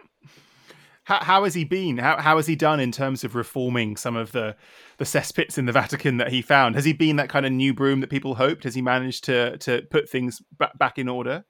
How, 1.06 1.22
how 1.22 1.44
has 1.44 1.54
he 1.54 1.66
been? 1.66 1.98
How, 1.98 2.18
how 2.22 2.38
has 2.38 2.48
he 2.48 2.56
done 2.56 2.80
in 2.80 2.92
terms 2.92 3.26
of 3.26 3.36
reforming 3.36 3.98
some 3.98 4.16
of 4.16 4.32
the 4.32 4.56
the 4.98 5.06
cesspits 5.06 5.58
in 5.58 5.66
the 5.66 5.72
Vatican 5.74 6.18
that 6.18 6.30
he 6.32 6.42
found? 6.42 6.76
Has 6.76 6.86
he 6.86 6.94
been 6.94 7.18
that 7.18 7.30
kind 7.30 7.46
of 7.46 7.52
new 7.52 7.74
broom 7.74 8.00
that 8.00 8.10
people 8.10 8.36
hoped? 8.36 8.64
Has 8.64 8.76
he 8.76 8.82
managed 8.82 9.26
to 9.26 9.58
to 9.58 9.82
put 9.92 10.10
things 10.10 10.42
back, 10.58 10.78
back 10.78 10.98
in 10.98 11.10
order? 11.10 11.44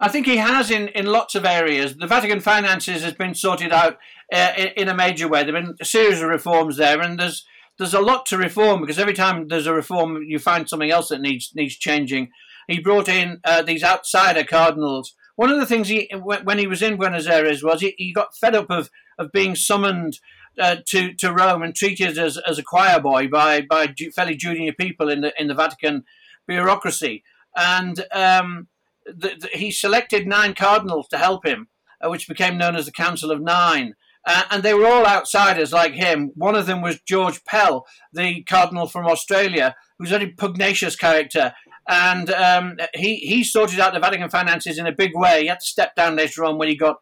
I 0.00 0.08
think 0.08 0.26
he 0.26 0.36
has 0.36 0.70
in, 0.70 0.88
in 0.88 1.06
lots 1.06 1.34
of 1.34 1.44
areas. 1.44 1.96
The 1.96 2.06
Vatican 2.06 2.40
finances 2.40 3.02
has 3.02 3.14
been 3.14 3.34
sorted 3.34 3.72
out 3.72 3.98
uh, 4.32 4.52
in, 4.56 4.66
in, 4.76 4.88
a 4.88 4.94
major 4.94 5.28
way. 5.28 5.42
There 5.44 5.54
have 5.54 5.64
been 5.64 5.76
a 5.80 5.84
series 5.84 6.20
of 6.20 6.28
reforms 6.28 6.76
there, 6.76 7.00
and 7.00 7.18
there's 7.18 7.44
there's 7.78 7.94
a 7.94 8.00
lot 8.00 8.26
to 8.26 8.36
reform 8.36 8.80
because 8.80 8.98
every 8.98 9.14
time 9.14 9.48
there's 9.48 9.66
a 9.66 9.72
reform, 9.72 10.22
you 10.24 10.38
find 10.38 10.68
something 10.68 10.90
else 10.90 11.08
that 11.08 11.20
needs 11.20 11.52
needs 11.54 11.76
changing. 11.76 12.30
he 12.66 12.80
brought 12.80 13.08
in 13.08 13.40
uh, 13.44 13.62
these 13.62 13.84
outsider 13.84 14.44
cardinals. 14.44 15.14
One 15.36 15.50
of 15.50 15.58
the 15.58 15.66
things 15.66 15.88
he, 15.88 16.10
when 16.12 16.58
he 16.58 16.66
was 16.66 16.82
in 16.82 16.96
Buenos 16.96 17.28
Aires, 17.28 17.62
was 17.62 17.80
he, 17.80 17.94
he 17.96 18.12
got 18.12 18.36
fed 18.36 18.54
up 18.54 18.70
of 18.70 18.90
of 19.18 19.32
being 19.32 19.56
summoned 19.56 20.18
uh, 20.58 20.76
to 20.86 21.14
to 21.14 21.32
Rome 21.32 21.62
and 21.62 21.74
treated 21.74 22.18
as, 22.18 22.36
as 22.38 22.58
a 22.58 22.62
choir 22.62 23.00
boy 23.00 23.28
by 23.28 23.62
by 23.62 23.94
fairly 24.14 24.34
junior 24.34 24.72
people 24.72 25.08
in 25.08 25.22
the 25.22 25.32
in 25.40 25.48
the 25.48 25.54
Vatican 25.54 26.04
bureaucracy, 26.46 27.22
and 27.56 28.04
um, 28.12 28.68
the, 29.16 29.36
the, 29.40 29.48
he 29.52 29.70
selected 29.70 30.26
nine 30.26 30.54
cardinals 30.54 31.08
to 31.08 31.18
help 31.18 31.46
him, 31.46 31.68
uh, 32.04 32.10
which 32.10 32.28
became 32.28 32.58
known 32.58 32.76
as 32.76 32.86
the 32.86 32.92
Council 32.92 33.30
of 33.30 33.40
Nine. 33.40 33.94
Uh, 34.26 34.42
and 34.50 34.62
they 34.62 34.74
were 34.74 34.86
all 34.86 35.06
outsiders 35.06 35.72
like 35.72 35.94
him. 35.94 36.32
One 36.34 36.54
of 36.54 36.66
them 36.66 36.82
was 36.82 37.00
George 37.06 37.44
Pell, 37.44 37.86
the 38.12 38.42
cardinal 38.42 38.86
from 38.86 39.06
Australia, 39.06 39.74
who's 39.98 40.12
a 40.12 40.18
very 40.18 40.32
pugnacious 40.32 40.96
character. 40.96 41.54
And 41.88 42.30
um, 42.30 42.76
he, 42.94 43.16
he 43.16 43.42
sorted 43.42 43.80
out 43.80 43.94
the 43.94 44.00
Vatican 44.00 44.28
finances 44.28 44.78
in 44.78 44.86
a 44.86 44.92
big 44.92 45.12
way. 45.14 45.42
He 45.42 45.46
had 45.46 45.60
to 45.60 45.66
step 45.66 45.94
down 45.94 46.16
later 46.16 46.44
on 46.44 46.58
when 46.58 46.68
he 46.68 46.76
got 46.76 46.96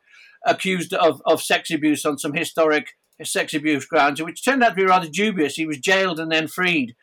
accused 0.46 0.94
of, 0.94 1.20
of 1.26 1.42
sex 1.42 1.70
abuse 1.70 2.04
on 2.04 2.18
some 2.18 2.34
historic 2.34 2.90
sex 3.24 3.54
abuse 3.54 3.86
grounds, 3.86 4.22
which 4.22 4.44
turned 4.44 4.62
out 4.62 4.70
to 4.70 4.74
be 4.74 4.84
rather 4.84 5.08
dubious. 5.08 5.56
He 5.56 5.66
was 5.66 5.78
jailed 5.78 6.20
and 6.20 6.30
then 6.30 6.46
freed. 6.46 6.94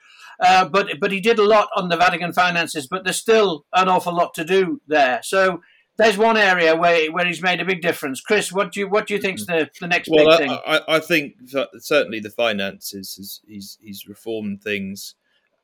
Uh, 0.44 0.68
but 0.68 1.00
but 1.00 1.12
he 1.12 1.22
did 1.22 1.40
a 1.40 1.46
lot 1.46 1.70
on 1.76 1.90
the 1.90 1.96
Vatican 1.98 2.34
finances, 2.34 2.88
but 2.88 3.04
there's 3.04 3.18
still 3.18 3.66
an 3.74 3.88
awful 3.88 4.14
lot 4.14 4.34
to 4.34 4.44
do 4.44 4.82
there. 4.88 5.22
So 5.24 5.62
there's 5.98 6.18
one 6.18 6.38
area 6.38 6.76
where 6.76 7.12
where 7.12 7.26
he's 7.26 7.42
made 7.42 7.62
a 7.62 7.66
big 7.66 7.82
difference. 7.82 8.20
Chris, 8.20 8.52
what 8.52 8.72
do 8.72 8.82
you 8.82 8.90
what 8.90 9.08
do 9.08 9.14
you 9.14 9.22
think's 9.22 9.46
the, 9.46 9.70
the 9.80 9.88
next 9.88 10.10
well, 10.10 10.26
big 10.26 10.34
I, 10.34 10.38
thing? 10.38 10.60
I, 10.66 10.96
I 10.96 11.00
think 11.00 11.36
certainly 11.78 12.20
the 12.20 12.30
finances 12.30 13.18
is 13.18 13.42
he's 13.48 13.78
he's 13.82 14.08
reformed 14.08 14.62
things, 14.62 15.16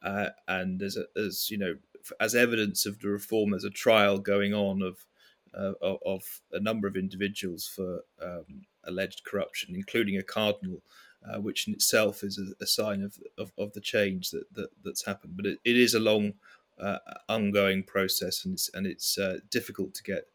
uh, 0.02 0.30
and 0.48 0.82
as 0.82 0.98
as 1.18 1.50
you 1.50 1.58
know 1.58 1.76
as 2.20 2.36
evidence 2.36 2.86
of 2.86 3.00
the 3.00 3.10
reform, 3.10 3.52
there's 3.52 3.64
a 3.64 3.70
trial 3.70 4.20
going 4.20 4.54
on 4.54 4.82
of 4.82 5.06
uh, 5.54 5.74
of 6.06 6.24
a 6.52 6.60
number 6.60 6.88
of 6.88 6.96
individuals 6.96 7.68
for 7.68 8.04
um, 8.22 8.66
alleged 8.86 9.24
corruption, 9.26 9.76
including 9.76 10.18
a 10.18 10.24
cardinal 10.24 10.84
uh, 11.28 11.40
which 11.40 11.68
in 11.68 11.74
itself 11.74 12.24
is 12.24 12.38
a, 12.38 12.64
a 12.64 12.68
sign 12.68 13.04
of, 13.04 13.18
of, 13.38 13.52
of, 13.58 13.74
the 13.74 13.82
change 13.82 14.32
that, 14.32 14.54
that 14.54 14.70
that's 14.84 15.06
happened. 15.06 15.34
But 15.36 15.46
it, 15.46 15.60
it 15.66 15.78
is 15.78 15.94
a 15.94 16.00
long, 16.00 16.34
uh, 16.80 17.00
ongoing 17.28 17.84
process, 17.84 18.46
and 18.46 18.54
it's 18.54 18.70
and 18.74 18.88
it's 18.88 19.18
uh, 19.18 19.40
difficult 19.50 19.94
to 19.96 20.04
get 20.04 20.28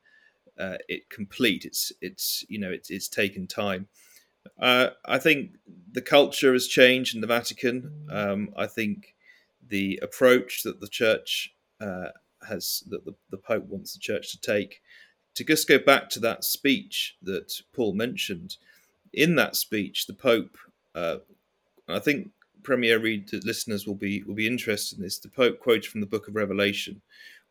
uh, 0.59 0.77
it 0.89 1.09
complete. 1.11 1.65
It's 1.65 1.93
it's 2.01 2.45
you 2.49 2.59
know 2.59 2.71
it's 2.71 2.91
it's 2.91 3.09
taken 3.09 3.47
time. 3.47 3.89
Uh, 4.61 4.91
I 5.07 5.19
think 5.19 5.53
the 5.91 6.03
culture 6.03 6.53
has 6.53 6.67
changed 6.67 7.15
in 7.15 7.23
the 7.23 7.27
Vatican. 7.27 8.07
Um, 8.11 8.51
I 8.57 8.67
think 8.67 9.15
the 9.67 9.99
approach 10.03 10.63
that 10.65 10.81
the 10.81 10.89
church 10.89 11.55
uh, 11.81 12.09
has 12.47 12.85
that 12.89 13.05
the, 13.05 13.15
the 13.31 13.39
Pope 13.39 13.67
wants 13.67 13.95
the 13.95 14.01
church 14.01 14.33
to 14.33 14.41
take. 14.41 14.81
To 15.37 15.45
just 15.45 15.67
go 15.67 15.79
back 15.79 16.11
to 16.11 16.21
that 16.21 16.45
speech 16.45 17.17
that 17.23 17.53
Paul 17.73 17.95
mentioned, 17.95 18.57
in 19.13 19.35
that 19.35 19.57
speech, 19.57 20.07
the 20.07 20.15
Pope 20.15 20.57
uh, 20.95 21.17
I 21.89 21.99
think 21.99 22.31
Premier 22.63 22.99
Read 22.99 23.31
listeners 23.45 23.87
will 23.87 23.95
be 23.95 24.23
will 24.23 24.35
be 24.35 24.47
interested 24.47 24.99
in 24.99 25.05
this. 25.05 25.19
The 25.19 25.29
Pope 25.29 25.61
quotes 25.61 25.87
from 25.87 26.01
the 26.01 26.07
Book 26.07 26.29
of 26.29 26.35
Revelation, 26.35 27.03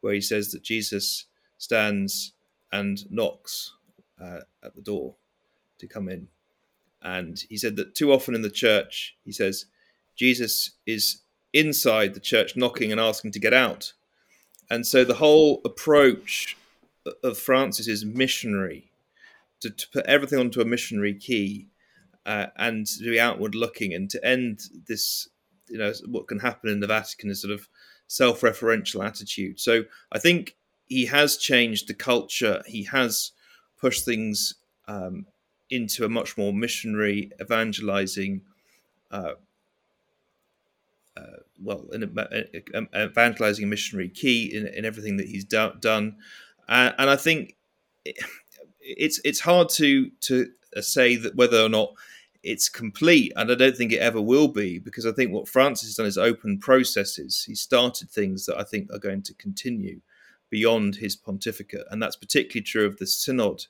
where 0.01 0.13
he 0.13 0.21
says 0.21 0.51
that 0.51 0.63
Jesus 0.63 1.25
stands 1.57 2.33
and 2.71 3.09
knocks 3.12 3.73
uh, 4.19 4.39
at 4.63 4.75
the 4.75 4.81
door 4.81 5.15
to 5.77 5.88
come 5.88 6.09
in, 6.09 6.27
and 7.01 7.43
he 7.50 7.57
said 7.57 7.75
that 7.75 7.95
too 7.95 8.12
often 8.12 8.35
in 8.35 8.41
the 8.41 8.50
church, 8.50 9.15
he 9.23 9.31
says 9.31 9.65
Jesus 10.15 10.71
is 10.85 11.21
inside 11.53 12.13
the 12.13 12.19
church 12.19 12.55
knocking 12.55 12.91
and 12.91 13.00
asking 13.00 13.31
to 13.31 13.39
get 13.39 13.53
out, 13.53 13.93
and 14.69 14.88
so 14.88 15.03
the 15.03 15.15
whole 15.15 15.62
approach 15.63 16.57
of 17.23 17.38
Francis 17.38 17.88
is 17.88 18.05
missionary 18.05 18.89
to, 19.59 19.69
to 19.69 19.88
put 19.89 20.05
everything 20.05 20.39
onto 20.39 20.62
a 20.62 20.65
missionary 20.65 21.13
key 21.13 21.67
uh, 22.25 22.48
and 22.58 22.86
to 22.88 23.03
be 23.03 23.20
outward 23.20 23.56
looking 23.56 23.94
and 23.94 24.10
to 24.10 24.25
end 24.25 24.62
this, 24.88 25.27
you 25.68 25.77
know, 25.77 25.94
what 26.06 26.27
can 26.27 26.39
happen 26.39 26.70
in 26.70 26.80
the 26.80 26.88
Vatican 26.88 27.30
is 27.30 27.42
sort 27.42 27.53
of 27.53 27.68
self 28.08 28.42
referential 28.42 29.06
attitude. 29.06 29.60
So 29.60 29.84
I 30.12 30.20
think 30.20 30.56
he 30.86 31.06
has 31.08 31.38
changed 31.38 31.88
the 31.88 31.94
culture. 31.94 32.63
He 32.65 32.84
has 32.84 33.32
pushed 33.77 34.06
things 34.06 34.56
um, 34.88 35.25
into 35.70 36.06
a 36.06 36.10
much 36.10 36.38
more 36.38 36.53
missionary, 36.53 37.32
evangelizing. 37.42 38.42
Uh, 39.12 39.34
uh, 41.15 41.38
well, 41.62 41.86
in 41.94 42.03
a, 42.03 42.88
a, 42.94 43.06
evangelizing 43.06 43.70
missionary 43.70 44.10
key 44.10 44.51
in, 44.53 44.68
in 44.68 44.86
everything 44.86 45.18
that 45.18 45.27
he's 45.27 45.46
do, 45.46 45.72
done, 45.80 46.15
and 46.68 47.10
I 47.10 47.15
think 47.15 47.56
it, 48.03 48.15
it's 48.80 49.20
it's 49.24 49.42
hard 49.42 49.70
to 49.70 50.10
to 50.22 50.50
say 50.82 51.15
that 51.15 51.36
whether 51.36 51.62
or 51.62 51.70
not 51.70 51.94
it's 52.43 52.67
complete, 52.67 53.31
and 53.35 53.50
I 53.50 53.55
don't 53.55 53.75
think 53.75 53.93
it 53.93 54.00
ever 54.00 54.21
will 54.21 54.50
be 54.50 54.77
because 54.77 55.05
I 55.05 55.13
think 55.13 55.31
what 55.31 55.47
Francis 55.47 55.88
has 55.89 55.95
done 55.95 56.05
is 56.05 56.17
open 56.17 56.59
processes. 56.59 57.43
He 57.47 57.55
started 57.55 58.09
things 58.09 58.45
that 58.45 58.59
I 58.59 58.63
think 58.63 58.91
are 58.91 59.00
going 59.00 59.23
to 59.23 59.33
continue 59.35 60.01
beyond 60.50 60.97
his 60.97 61.15
pontificate, 61.15 61.85
and 61.89 62.01
that's 62.01 62.17
particularly 62.17 62.63
true 62.63 62.85
of 62.85 62.97
the 62.97 63.07
synod, 63.07 63.65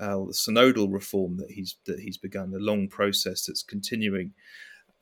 uh, 0.00 0.16
the 0.16 0.32
synodal 0.32 0.92
reform 0.92 1.36
that 1.36 1.52
he's 1.52 1.76
that 1.86 2.00
he's 2.00 2.18
begun, 2.18 2.50
the 2.50 2.58
long 2.58 2.88
process 2.88 3.46
that's 3.46 3.62
continuing. 3.62 4.32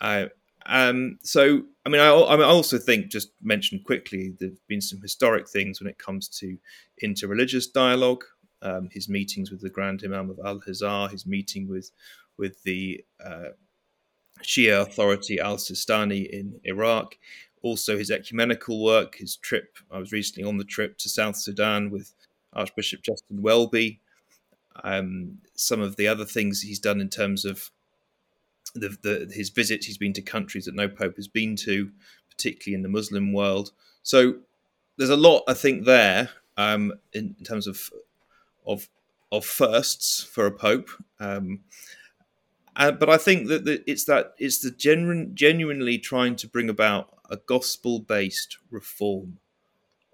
Uh, 0.00 0.26
um, 0.66 1.18
so, 1.22 1.62
I 1.86 1.88
mean, 1.88 2.02
I, 2.02 2.08
I, 2.10 2.42
also 2.42 2.76
think, 2.76 3.08
just 3.08 3.30
mention 3.40 3.80
quickly, 3.84 4.34
there've 4.38 4.66
been 4.66 4.82
some 4.82 5.00
historic 5.00 5.48
things 5.48 5.80
when 5.80 5.88
it 5.88 5.98
comes 5.98 6.28
to 6.40 6.58
interreligious 7.02 7.72
dialogue. 7.72 8.24
Um, 8.60 8.88
his 8.90 9.08
meetings 9.08 9.50
with 9.50 9.60
the 9.60 9.70
Grand 9.70 10.02
Imam 10.04 10.30
of 10.30 10.40
Al 10.44 10.60
Azhar, 10.66 11.08
his 11.08 11.26
meeting 11.26 11.68
with 11.68 11.90
with 12.38 12.62
the 12.62 13.04
uh, 13.25 13.50
Shia 14.42 14.83
authority 14.83 15.40
Al 15.40 15.57
Sistani 15.57 16.28
in 16.28 16.61
Iraq. 16.64 17.16
Also, 17.62 17.99
his 17.99 18.11
ecumenical 18.11 18.83
work, 18.83 19.16
his 19.16 19.37
trip. 19.37 19.78
I 19.90 19.99
was 19.99 20.12
recently 20.12 20.49
on 20.49 20.59
the 20.59 20.64
trip 20.64 20.97
to 20.99 21.09
South 21.09 21.37
Sudan 21.37 21.90
with 21.90 22.14
Archbishop 22.52 23.02
Justin 23.02 23.42
Welby. 23.42 24.00
Um, 24.85 25.38
some 25.54 25.80
of 25.80 25.97
the 25.97 26.07
other 26.07 26.25
things 26.25 26.61
he's 26.61 26.78
done 26.78 27.00
in 27.00 27.09
terms 27.09 27.45
of 27.45 27.71
the, 28.75 28.97
the, 29.02 29.33
his 29.33 29.50
visits, 29.50 29.87
he's 29.87 29.99
been 29.99 30.12
to 30.12 30.23
countries 30.23 30.66
that 30.66 30.75
no 30.75 30.88
pope 30.88 31.16
has 31.16 31.26
been 31.26 31.57
to, 31.57 31.90
particularly 32.30 32.75
in 32.76 32.83
the 32.83 32.88
Muslim 32.88 33.33
world. 33.33 33.73
So 34.02 34.37
there's 34.97 35.11
a 35.11 35.16
lot, 35.16 35.42
I 35.49 35.54
think, 35.54 35.85
there 35.85 36.30
um, 36.57 36.92
in, 37.12 37.35
in, 37.38 37.45
terms 37.45 37.66
of 37.66 37.90
of 38.66 38.88
of 39.30 39.45
firsts 39.45 40.23
for 40.23 40.47
a 40.47 40.52
pope. 40.52 40.90
Um, 41.21 41.61
uh, 42.78 42.92
but 42.92 43.11
I 43.11 43.16
think 43.16 43.49
that 43.49 43.64
the, 43.64 43.82
it's 43.90 44.04
that 44.04 44.35
it's 44.38 44.61
the 44.61 44.70
genuine, 44.70 45.32
genuinely 45.35 45.99
trying 45.99 46.37
to 46.37 46.49
bring 46.49 46.70
about 46.70 47.14
a 47.28 47.37
gospel-based 47.37 48.56
reform 48.70 49.38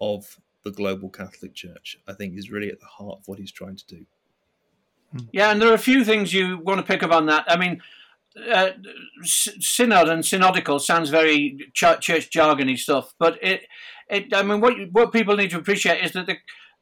of 0.01 0.39
the 0.63 0.71
global 0.71 1.09
Catholic 1.09 1.53
Church. 1.53 1.97
I 2.07 2.13
think 2.13 2.37
is 2.37 2.51
really 2.51 2.69
at 2.69 2.79
the 2.79 2.87
heart 2.87 3.19
of 3.19 3.27
what 3.27 3.39
he's 3.39 3.51
trying 3.51 3.77
to 3.77 3.85
do. 3.85 4.05
Hmm. 5.11 5.25
Yeah, 5.31 5.51
and 5.51 5.61
there 5.61 5.69
are 5.69 5.75
a 5.75 5.79
few 5.79 6.03
things 6.03 6.33
you 6.33 6.57
want 6.57 6.79
to 6.79 6.85
pick 6.85 7.03
up 7.03 7.11
on 7.11 7.27
that. 7.27 7.45
I 7.47 7.55
mean, 7.55 7.81
uh, 8.51 8.71
synod 9.21 10.09
and 10.09 10.25
synodical 10.25 10.79
sounds 10.79 11.09
very 11.09 11.57
church, 11.73 12.01
church 12.01 12.29
jargony 12.31 12.77
stuff, 12.77 13.13
but 13.19 13.37
it, 13.41 13.61
it. 14.09 14.33
I 14.33 14.41
mean, 14.41 14.59
what 14.59 14.73
what 14.91 15.13
people 15.13 15.37
need 15.37 15.51
to 15.51 15.57
appreciate 15.57 16.03
is 16.03 16.13
that 16.13 16.25
the 16.25 16.37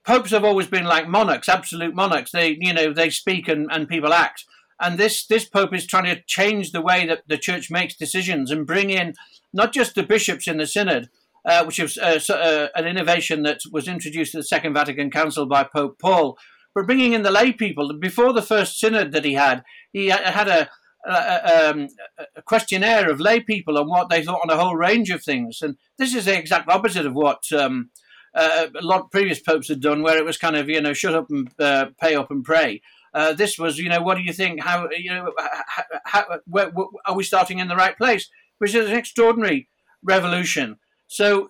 popes 0.06 0.32
have 0.32 0.44
always 0.44 0.68
been 0.68 0.86
like 0.86 1.08
monarchs, 1.08 1.50
absolute 1.50 1.94
monarchs. 1.94 2.32
They, 2.32 2.58
you 2.60 2.74
know, 2.74 2.94
they 2.94 3.10
speak 3.10 3.48
and, 3.48 3.68
and 3.72 3.88
people 3.88 4.14
act. 4.14 4.46
And 4.80 4.98
this 4.98 5.26
this 5.26 5.46
pope 5.46 5.74
is 5.74 5.86
trying 5.86 6.06
to 6.06 6.22
change 6.28 6.72
the 6.72 6.82
way 6.82 7.06
that 7.08 7.24
the 7.28 7.38
church 7.38 7.72
makes 7.72 7.96
decisions 7.96 8.52
and 8.52 8.68
bring 8.68 8.90
in 8.90 9.14
not 9.54 9.74
just 9.74 9.96
the 9.96 10.04
bishops 10.04 10.48
in 10.48 10.58
the 10.58 10.66
synod, 10.66 11.10
uh, 11.46 11.64
which 11.64 11.80
is 11.80 11.98
uh, 11.98 12.20
uh, 12.30 12.68
an 12.76 12.88
innovation 12.88 13.44
that 13.44 13.60
was 13.72 13.88
introduced 13.88 14.34
at 14.34 14.40
the 14.40 14.44
Second 14.44 14.74
Vatican 14.74 15.12
Council 15.12 15.46
by 15.46 15.64
Pope 15.64 16.00
Paul, 16.00 16.38
but 16.74 16.88
bringing 16.88 17.14
in 17.14 17.24
the 17.24 17.32
lay 17.32 17.52
people. 17.52 17.94
Before 18.00 18.34
the 18.34 18.42
first 18.42 18.80
synod 18.80 19.12
that 19.12 19.26
he 19.26 19.34
had, 19.34 19.64
he 19.92 20.08
had 20.08 20.48
a, 20.48 20.70
a, 21.06 21.70
um, 21.70 21.88
a 22.36 22.42
questionnaire 22.42 23.10
of 23.10 23.20
lay 23.20 23.40
people 23.40 23.78
on 23.78 23.88
what 23.88 24.10
they 24.10 24.24
thought 24.24 24.42
on 24.44 24.50
a 24.50 24.60
whole 24.60 24.76
range 24.76 25.10
of 25.10 25.24
things. 25.24 25.62
And 25.62 25.78
this 25.98 26.16
is 26.16 26.26
the 26.26 26.38
exact 26.38 26.70
opposite 26.70 27.06
of 27.06 27.14
what 27.14 27.52
um, 27.52 27.92
uh, 28.34 28.68
a 28.76 28.82
lot 28.82 29.02
of 29.02 29.12
previous 29.12 29.40
popes 29.40 29.68
had 29.68 29.82
done, 29.82 30.02
where 30.02 30.18
it 30.18 30.26
was 30.26 30.38
kind 30.38 30.56
of, 30.56 30.70
you 30.70 30.82
know, 30.82 30.94
shut 30.94 31.14
up 31.14 31.30
and 31.30 31.52
uh, 31.60 31.88
pay 32.02 32.16
up 32.16 32.32
and 32.32 32.44
pray. 32.44 32.82
Uh, 33.14 33.34
this 33.34 33.60
was, 33.60 33.78
you 33.78 33.90
know, 33.90 34.02
what 34.02 34.18
do 34.18 34.24
you 34.24 34.34
think? 34.34 34.64
How, 34.64 34.90
you 34.90 35.12
know, 35.12 35.32
how, 35.38 35.84
how, 36.06 36.26
where, 36.46 36.70
where, 36.70 36.88
are 37.06 37.16
we 37.16 37.24
starting 37.24 37.60
in 37.60 37.68
the 37.68 37.76
right 37.76 37.98
place? 37.98 38.30
Which 38.58 38.74
is 38.74 38.90
an 38.90 38.96
extraordinary 38.96 39.70
revolution. 40.02 40.78
So, 41.08 41.48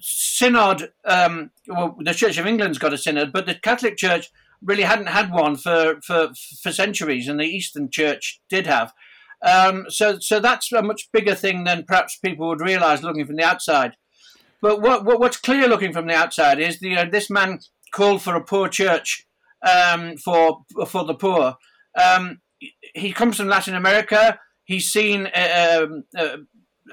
synod, 0.00 0.90
um, 1.04 1.50
well, 1.68 1.96
the 2.00 2.14
Church 2.14 2.36
of 2.36 2.46
England's 2.46 2.78
got 2.78 2.92
a 2.92 2.98
synod, 2.98 3.32
but 3.32 3.46
the 3.46 3.54
Catholic 3.54 3.96
Church 3.96 4.28
really 4.60 4.82
hadn't 4.82 5.06
had 5.06 5.30
one 5.30 5.56
for, 5.56 6.00
for, 6.02 6.30
for 6.62 6.72
centuries, 6.72 7.28
and 7.28 7.38
the 7.38 7.44
Eastern 7.44 7.90
Church 7.90 8.40
did 8.48 8.66
have. 8.66 8.92
Um, 9.44 9.86
so, 9.88 10.18
so 10.18 10.40
that's 10.40 10.72
a 10.72 10.82
much 10.82 11.12
bigger 11.12 11.34
thing 11.34 11.64
than 11.64 11.84
perhaps 11.84 12.16
people 12.16 12.48
would 12.48 12.60
realise 12.60 13.02
looking 13.02 13.26
from 13.26 13.36
the 13.36 13.44
outside. 13.44 13.92
but 14.62 14.80
what, 14.80 15.04
what, 15.04 15.20
what's 15.20 15.36
clear 15.36 15.68
looking 15.68 15.92
from 15.92 16.06
the 16.06 16.14
outside 16.14 16.58
is 16.58 16.80
the 16.80 17.06
this 17.10 17.30
man 17.30 17.60
called 17.92 18.22
for 18.22 18.34
a 18.34 18.42
poor 18.42 18.68
church 18.68 19.26
um, 19.64 20.16
for 20.16 20.64
for 20.86 21.04
the 21.04 21.14
poor. 21.14 21.54
Um, 22.00 22.40
he 22.94 23.12
comes 23.12 23.36
from 23.36 23.48
Latin 23.48 23.74
America. 23.74 24.38
He's 24.64 24.90
seen 24.90 25.26
uh, 25.26 25.82
um, 25.82 26.04
uh, 26.16 26.36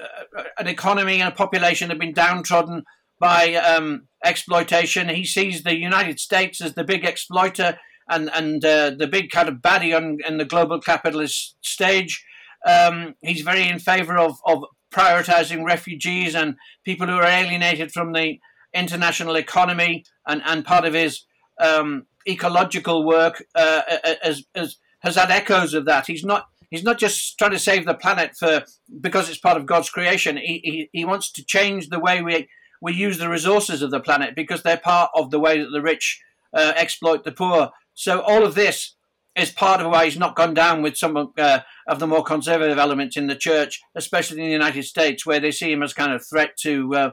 uh, 0.02 0.42
an 0.58 0.66
economy 0.66 1.20
and 1.20 1.32
a 1.32 1.36
population 1.36 1.90
have 1.90 1.98
been 1.98 2.12
downtrodden 2.12 2.84
by 3.20 3.54
um, 3.54 4.08
exploitation. 4.24 5.08
He 5.08 5.24
sees 5.24 5.62
the 5.62 5.76
United 5.76 6.18
States 6.18 6.60
as 6.60 6.74
the 6.74 6.84
big 6.84 7.04
exploiter 7.04 7.78
and 8.08 8.30
and 8.34 8.64
uh, 8.64 8.90
the 8.90 9.06
big 9.06 9.30
kind 9.30 9.48
of 9.48 9.56
baddie 9.56 9.96
on 9.96 10.18
in 10.26 10.38
the 10.38 10.44
global 10.44 10.80
capitalist 10.80 11.56
stage. 11.62 12.24
Um, 12.66 13.14
he's 13.22 13.42
very 13.42 13.68
in 13.68 13.80
favour 13.80 14.18
of, 14.18 14.36
of 14.46 14.64
prioritizing 14.94 15.64
refugees 15.64 16.34
and 16.34 16.54
people 16.84 17.06
who 17.06 17.16
are 17.16 17.26
alienated 17.26 17.90
from 17.90 18.12
the 18.12 18.38
international 18.74 19.36
economy, 19.36 20.04
and, 20.26 20.42
and 20.44 20.64
part 20.64 20.84
of 20.84 20.94
his 20.94 21.24
um, 21.60 22.06
ecological 22.28 23.04
work 23.04 23.44
uh, 23.54 23.82
has, 24.22 24.44
has, 24.54 24.76
has 25.00 25.16
had 25.16 25.30
echoes 25.30 25.74
of 25.74 25.84
that. 25.86 26.06
He's 26.06 26.24
not 26.24 26.46
he's 26.70 26.82
not 26.82 26.98
just 26.98 27.38
trying 27.38 27.52
to 27.52 27.58
save 27.58 27.84
the 27.84 27.94
planet 27.94 28.34
for 28.36 28.64
because 29.00 29.28
it's 29.28 29.38
part 29.38 29.56
of 29.56 29.66
God's 29.66 29.90
creation. 29.90 30.36
He, 30.36 30.60
he, 30.64 30.90
he 30.92 31.04
wants 31.04 31.30
to 31.32 31.44
change 31.44 31.88
the 31.88 32.00
way 32.00 32.22
we 32.22 32.48
we 32.80 32.94
use 32.94 33.18
the 33.18 33.28
resources 33.28 33.80
of 33.82 33.92
the 33.92 34.00
planet 34.00 34.34
because 34.34 34.62
they're 34.62 34.76
part 34.76 35.10
of 35.14 35.30
the 35.30 35.38
way 35.38 35.60
that 35.60 35.70
the 35.70 35.82
rich 35.82 36.20
uh, 36.52 36.72
exploit 36.76 37.22
the 37.22 37.30
poor. 37.30 37.70
So 37.94 38.20
all 38.20 38.44
of 38.44 38.54
this 38.54 38.96
is 39.36 39.50
part 39.50 39.80
of 39.80 39.90
why 39.90 40.04
he's 40.04 40.18
not 40.18 40.34
gone 40.34 40.52
down 40.52 40.82
with 40.82 40.96
some 40.96 41.32
uh, 41.38 41.60
of 41.86 41.98
the 42.00 42.06
more 42.06 42.24
conservative 42.24 42.78
elements 42.78 43.16
in 43.16 43.28
the 43.28 43.36
church, 43.36 43.80
especially 43.94 44.40
in 44.40 44.46
the 44.46 44.52
United 44.52 44.82
States, 44.84 45.24
where 45.24 45.40
they 45.40 45.50
see 45.50 45.72
him 45.72 45.82
as 45.82 45.94
kind 45.94 46.12
of 46.12 46.26
threat 46.26 46.56
to 46.58 46.94
uh, 46.94 47.10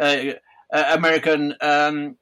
uh, 0.00 0.32
uh 0.72 0.96
American 0.96 1.54
um, 1.60 2.16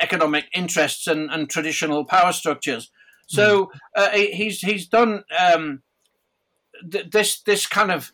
economic 0.00 0.46
interests 0.54 1.06
and, 1.06 1.30
and, 1.30 1.50
traditional 1.50 2.04
power 2.04 2.32
structures. 2.32 2.90
So 3.28 3.70
mm. 3.96 4.32
he's 4.32 4.60
he's 4.60 4.88
done 4.88 5.24
um, 5.38 5.82
th- 6.90 7.10
this 7.10 7.40
this 7.42 7.66
kind 7.66 7.90
of 7.90 8.12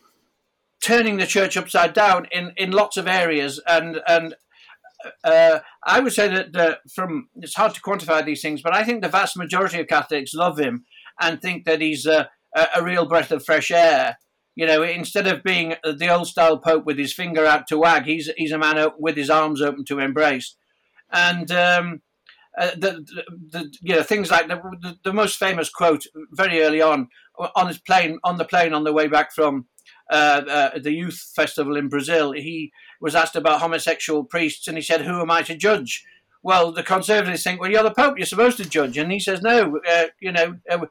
turning 0.81 1.17
the 1.17 1.25
church 1.25 1.57
upside 1.57 1.93
down 1.93 2.27
in, 2.31 2.53
in 2.55 2.71
lots 2.71 2.97
of 2.97 3.07
areas, 3.07 3.61
and 3.67 3.99
and 4.07 4.35
uh, 5.23 5.59
I 5.85 5.99
would 5.99 6.13
say 6.13 6.27
that 6.27 6.79
from 6.93 7.29
it's 7.35 7.55
hard 7.55 7.73
to 7.75 7.81
quantify 7.81 8.25
these 8.25 8.41
things, 8.41 8.61
but 8.61 8.73
I 8.73 8.83
think 8.83 9.01
the 9.01 9.09
vast 9.09 9.37
majority 9.37 9.79
of 9.79 9.87
Catholics 9.87 10.33
love 10.33 10.59
him 10.59 10.85
and 11.19 11.41
think 11.41 11.65
that 11.65 11.81
he's 11.81 12.05
a, 12.05 12.29
a 12.75 12.83
real 12.83 13.05
breath 13.05 13.31
of 13.31 13.45
fresh 13.45 13.71
air. 13.71 14.17
You 14.55 14.65
know, 14.65 14.81
instead 14.81 15.27
of 15.27 15.43
being 15.43 15.75
the 15.83 16.09
old 16.09 16.27
style 16.27 16.57
pope 16.57 16.85
with 16.85 16.97
his 16.97 17.13
finger 17.13 17.45
out 17.45 17.67
to 17.67 17.77
wag, 17.77 18.05
he's 18.05 18.29
he's 18.37 18.51
a 18.51 18.57
man 18.57 18.89
with 18.97 19.15
his 19.15 19.29
arms 19.29 19.61
open 19.61 19.85
to 19.85 19.99
embrace, 19.99 20.55
and 21.11 21.51
um, 21.51 22.01
uh, 22.57 22.71
the, 22.71 23.05
the, 23.51 23.71
you 23.81 23.95
know 23.95 24.03
things 24.03 24.31
like 24.31 24.47
the, 24.47 24.55
the, 24.81 24.97
the 25.03 25.13
most 25.13 25.37
famous 25.37 25.69
quote 25.69 26.05
very 26.31 26.61
early 26.61 26.81
on 26.81 27.07
on 27.55 27.67
his 27.67 27.77
plane 27.77 28.17
on 28.23 28.37
the 28.37 28.45
plane 28.45 28.73
on 28.73 28.83
the 28.83 28.93
way 28.93 29.07
back 29.07 29.33
from 29.33 29.67
uh, 30.09 30.41
uh, 30.49 30.79
the 30.79 30.93
youth 30.93 31.31
festival 31.35 31.75
in 31.75 31.89
Brazil, 31.89 32.31
he 32.31 32.71
was 33.01 33.15
asked 33.15 33.35
about 33.35 33.61
homosexual 33.61 34.23
priests, 34.23 34.67
and 34.67 34.77
he 34.77 34.83
said, 34.83 35.01
"Who 35.01 35.21
am 35.21 35.31
I 35.31 35.41
to 35.43 35.55
judge?" 35.55 36.05
Well, 36.41 36.71
the 36.71 36.83
conservatives 36.83 37.43
think, 37.43 37.59
"Well, 37.59 37.69
you're 37.69 37.83
the 37.83 37.91
Pope; 37.91 38.17
you're 38.17 38.25
supposed 38.25 38.57
to 38.57 38.69
judge," 38.69 38.97
and 38.97 39.11
he 39.11 39.19
says, 39.19 39.41
"No, 39.41 39.79
uh, 39.89 40.05
you 40.19 40.31
know." 40.31 40.57
Uh, 40.69 40.85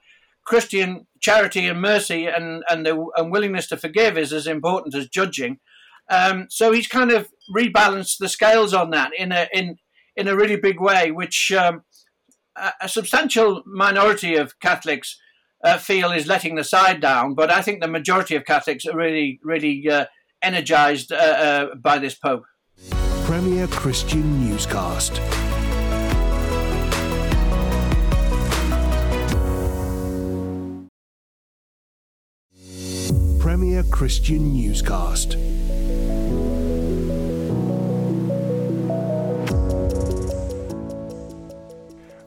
Christian 0.45 1.09
charity 1.21 1.67
and 1.67 1.83
mercy 1.83 2.27
and, 2.27 2.63
and 2.71 2.87
the 2.87 3.05
and 3.17 3.33
willingness 3.33 3.67
to 3.67 3.77
forgive 3.77 4.17
is 4.17 4.33
as 4.33 4.47
important 4.47 4.95
as 4.95 5.09
judging. 5.09 5.59
Um, 6.09 6.47
so 6.49 6.71
he's 6.71 6.87
kind 6.87 7.11
of 7.11 7.29
rebalanced 7.53 8.19
the 8.19 8.29
scales 8.29 8.73
on 8.73 8.91
that 8.91 9.11
in 9.19 9.33
a 9.33 9.49
in 9.53 9.79
in 10.17 10.29
a 10.29 10.37
really 10.37 10.57
big 10.57 10.81
way, 10.81 11.11
which 11.11 11.53
um, 11.53 11.83
a, 12.81 12.89
substantial 12.89 13.63
minority 13.67 14.37
of 14.37 14.59
Catholics 14.61 15.19
uh, 15.65 15.79
feel 15.79 16.11
is 16.11 16.27
letting 16.27 16.55
the 16.55 16.65
side 16.65 17.01
down. 17.01 17.35
But 17.35 17.51
I 17.51 17.63
think 17.63 17.83
the 17.83 17.89
majority 17.89 18.35
of 18.35 18.45
Catholics 18.45 18.87
are 18.87 18.97
really, 18.97 19.39
really 19.43 19.89
uh, 19.89 20.07
energized 20.43 21.13
uh, 21.13 21.17
uh 21.17 21.75
by 21.77 21.99
this 21.99 22.15
Pope. 22.15 22.45
Premier 23.25 23.67
Christian 23.67 24.49
Newscast. 24.49 25.21
Premier 33.41 33.83
Christian 33.85 34.53
Newscast. 34.53 35.37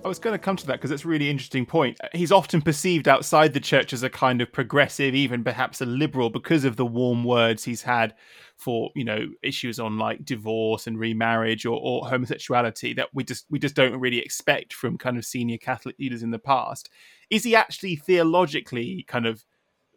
I 0.09 0.11
was 0.11 0.17
going 0.17 0.33
to 0.33 0.43
come 0.43 0.55
to 0.55 0.65
that 0.65 0.77
because 0.79 0.89
it's 0.89 1.05
a 1.05 1.07
really 1.07 1.29
interesting 1.29 1.67
point. 1.67 1.99
He's 2.13 2.31
often 2.31 2.63
perceived 2.63 3.07
outside 3.07 3.53
the 3.53 3.59
church 3.59 3.93
as 3.93 4.01
a 4.01 4.09
kind 4.09 4.41
of 4.41 4.51
progressive, 4.51 5.13
even 5.13 5.43
perhaps 5.43 5.81
a 5.81 5.85
liberal, 5.85 6.31
because 6.31 6.65
of 6.65 6.77
the 6.77 6.85
warm 6.85 7.23
words 7.23 7.63
he's 7.63 7.83
had 7.83 8.15
for 8.57 8.89
you 8.95 9.03
know 9.03 9.27
issues 9.43 9.79
on 9.79 9.99
like 9.99 10.25
divorce 10.25 10.87
and 10.87 10.97
remarriage 10.97 11.63
or, 11.67 11.79
or 11.79 12.07
homosexuality 12.07 12.91
that 12.95 13.09
we 13.13 13.23
just 13.23 13.45
we 13.51 13.59
just 13.59 13.75
don't 13.75 13.99
really 13.99 14.17
expect 14.17 14.73
from 14.73 14.97
kind 14.97 15.15
of 15.15 15.25
senior 15.25 15.59
Catholic 15.59 15.95
leaders 15.99 16.23
in 16.23 16.31
the 16.31 16.39
past. 16.39 16.89
Is 17.29 17.43
he 17.43 17.55
actually 17.55 17.95
theologically 17.95 19.05
kind 19.07 19.27
of 19.27 19.45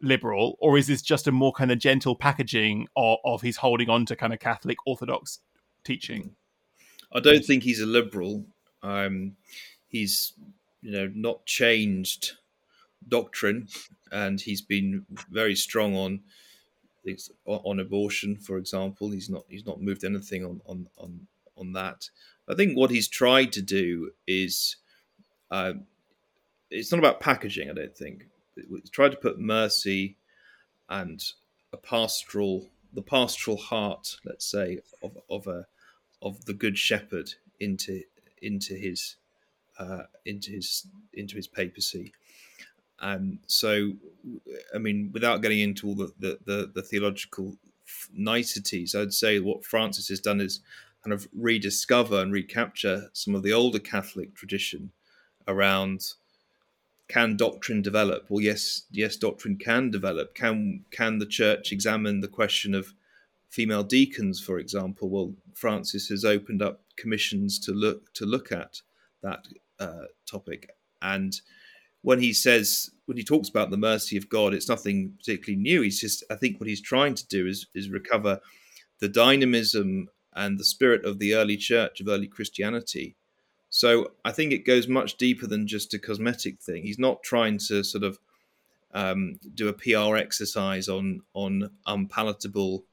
liberal, 0.03 0.57
or 0.59 0.77
is 0.77 0.85
this 0.85 1.01
just 1.01 1.27
a 1.27 1.31
more 1.31 1.53
kind 1.53 1.71
of 1.71 1.79
gentle 1.79 2.15
packaging 2.15 2.87
of, 2.95 3.17
of 3.25 3.41
his 3.41 3.57
holding 3.57 3.89
on 3.89 4.05
to 4.05 4.15
kind 4.15 4.31
of 4.31 4.39
Catholic 4.39 4.77
Orthodox 4.85 5.39
teaching? 5.83 6.35
I 7.11 7.19
don't 7.19 7.43
think 7.43 7.63
he's 7.63 7.81
a 7.81 7.87
liberal. 7.87 8.45
Um, 8.83 9.37
he's 9.93 10.33
you 10.81 10.91
know 10.91 11.09
not 11.15 11.45
changed 11.45 12.33
doctrine, 13.07 13.69
and 14.11 14.41
he's 14.41 14.61
been 14.61 15.05
very 15.31 15.55
strong 15.55 15.95
on 15.95 16.19
on 17.45 17.79
abortion, 17.79 18.35
for 18.35 18.57
example. 18.57 19.11
He's 19.11 19.29
not 19.29 19.45
he's 19.47 19.65
not 19.65 19.81
moved 19.81 20.03
anything 20.03 20.43
on 20.43 20.59
on 20.65 20.87
on 20.97 21.27
on 21.55 21.71
that. 21.73 22.09
I 22.49 22.55
think 22.55 22.75
what 22.75 22.91
he's 22.91 23.07
tried 23.07 23.53
to 23.53 23.61
do 23.61 24.11
is 24.27 24.75
uh, 25.49 25.73
it's 26.69 26.91
not 26.91 26.99
about 26.99 27.21
packaging. 27.21 27.69
I 27.69 27.73
don't 27.73 27.95
think 27.95 28.25
he's 28.55 28.89
tried 28.89 29.11
to 29.11 29.17
put 29.17 29.39
mercy 29.39 30.17
and 30.89 31.23
a 31.71 31.77
pastoral 31.77 32.67
the 32.93 33.01
pastoral 33.01 33.57
heart, 33.57 34.17
let's 34.25 34.49
say, 34.49 34.79
of 35.03 35.17
of 35.29 35.47
a 35.47 35.65
of 36.21 36.45
the 36.45 36.53
good 36.53 36.77
shepherd 36.77 37.29
into 37.59 38.01
into 38.41 38.73
his 38.75 39.15
uh, 39.79 40.03
into 40.25 40.51
his 40.51 40.87
into 41.13 41.35
his 41.35 41.47
papacy. 41.47 42.13
And 42.99 43.39
so, 43.47 43.93
I 44.73 44.77
mean, 44.77 45.09
without 45.13 45.41
getting 45.41 45.59
into 45.59 45.87
all 45.87 45.95
the, 45.95 46.13
the, 46.19 46.39
the, 46.45 46.71
the 46.73 46.81
theological 46.81 47.57
niceties, 48.13 48.95
I'd 48.95 49.13
say 49.13 49.39
what 49.39 49.65
Francis 49.65 50.07
has 50.07 50.21
done 50.21 50.39
is 50.39 50.61
kind 51.03 51.13
of 51.13 51.27
rediscover 51.33 52.21
and 52.21 52.31
recapture 52.31 53.09
some 53.11 53.35
of 53.35 53.43
the 53.43 53.51
older 53.51 53.79
Catholic 53.79 54.35
tradition 54.35 54.91
around 55.47 56.13
can 57.09 57.35
doctrine 57.35 57.81
develop? 57.81 58.25
Well, 58.29 58.41
yes, 58.41 58.83
yes, 58.89 59.17
doctrine 59.17 59.57
can 59.57 59.91
develop. 59.91 60.33
Can 60.33 60.85
can 60.91 61.19
the 61.19 61.25
church 61.25 61.71
examine 61.71 62.21
the 62.21 62.27
question 62.27 62.73
of 62.73 62.93
female 63.49 63.83
deacons, 63.83 64.39
for 64.39 64.57
example? 64.57 65.09
Well, 65.09 65.33
Francis 65.53 66.07
has 66.07 66.23
opened 66.23 66.61
up 66.61 66.81
commissions 66.95 67.59
to 67.59 67.71
look 67.71 68.13
to 68.13 68.25
look 68.25 68.51
at 68.51 68.81
that 69.21 69.47
uh, 69.79 70.05
topic. 70.25 70.69
And 71.01 71.39
when 72.01 72.19
he 72.19 72.33
says, 72.33 72.91
when 73.05 73.17
he 73.17 73.23
talks 73.23 73.49
about 73.49 73.69
the 73.69 73.77
mercy 73.77 74.17
of 74.17 74.29
God, 74.29 74.53
it's 74.53 74.69
nothing 74.69 75.13
particularly 75.17 75.61
new. 75.61 75.81
He's 75.81 75.99
just, 75.99 76.23
I 76.29 76.35
think, 76.35 76.59
what 76.59 76.69
he's 76.69 76.81
trying 76.81 77.15
to 77.15 77.27
do 77.27 77.47
is 77.47 77.67
is 77.73 77.89
recover 77.89 78.39
the 78.99 79.09
dynamism 79.09 80.09
and 80.35 80.59
the 80.59 80.63
spirit 80.63 81.05
of 81.05 81.19
the 81.19 81.35
early 81.35 81.57
church 81.57 81.99
of 81.99 82.07
early 82.07 82.27
Christianity. 82.27 83.15
So 83.69 84.11
I 84.23 84.31
think 84.31 84.51
it 84.51 84.65
goes 84.65 84.87
much 84.87 85.17
deeper 85.17 85.47
than 85.47 85.67
just 85.67 85.93
a 85.93 85.99
cosmetic 85.99 86.61
thing. 86.61 86.83
He's 86.83 86.99
not 86.99 87.23
trying 87.23 87.57
to 87.69 87.83
sort 87.83 88.03
of 88.03 88.19
um, 88.93 89.39
do 89.55 89.67
a 89.67 89.73
PR 89.73 90.15
exercise 90.15 90.87
on 90.87 91.21
on 91.33 91.71
unpalatable 91.87 92.83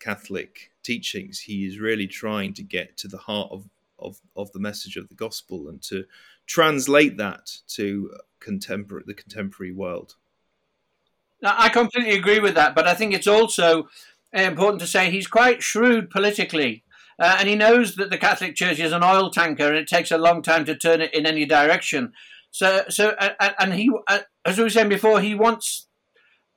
Catholic 0.00 0.70
teachings. 0.82 1.40
He 1.40 1.66
is 1.66 1.78
really 1.78 2.06
trying 2.06 2.54
to 2.54 2.62
get 2.62 2.96
to 2.98 3.08
the 3.08 3.18
heart 3.18 3.50
of 3.50 3.68
of 4.04 4.20
of 4.36 4.52
the 4.52 4.60
message 4.60 4.96
of 4.96 5.08
the 5.08 5.14
gospel 5.14 5.68
and 5.68 5.82
to 5.82 6.04
translate 6.46 7.16
that 7.16 7.58
to 7.68 8.10
contemporary 8.40 9.04
the 9.06 9.14
contemporary 9.14 9.72
world. 9.72 10.16
Now, 11.42 11.54
I 11.58 11.68
completely 11.68 12.14
agree 12.14 12.38
with 12.38 12.54
that, 12.54 12.74
but 12.74 12.86
I 12.86 12.94
think 12.94 13.12
it's 13.12 13.26
also 13.26 13.88
important 14.32 14.80
to 14.80 14.86
say 14.86 15.10
he's 15.10 15.26
quite 15.26 15.62
shrewd 15.62 16.10
politically. 16.10 16.84
Uh, 17.18 17.36
and 17.38 17.48
he 17.48 17.54
knows 17.54 17.94
that 17.94 18.10
the 18.10 18.18
Catholic 18.18 18.56
Church 18.56 18.80
is 18.80 18.92
an 18.92 19.04
oil 19.04 19.30
tanker, 19.30 19.68
and 19.68 19.76
it 19.76 19.86
takes 19.86 20.10
a 20.10 20.18
long 20.18 20.42
time 20.42 20.64
to 20.64 20.74
turn 20.74 21.00
it 21.00 21.14
in 21.14 21.26
any 21.26 21.46
direction. 21.46 22.12
So, 22.50 22.84
so, 22.88 23.10
uh, 23.10 23.50
and 23.58 23.74
he, 23.74 23.90
uh, 24.08 24.20
as 24.44 24.58
we 24.58 24.64
were 24.64 24.70
saying 24.70 24.88
before, 24.88 25.20
he 25.20 25.34
wants 25.34 25.86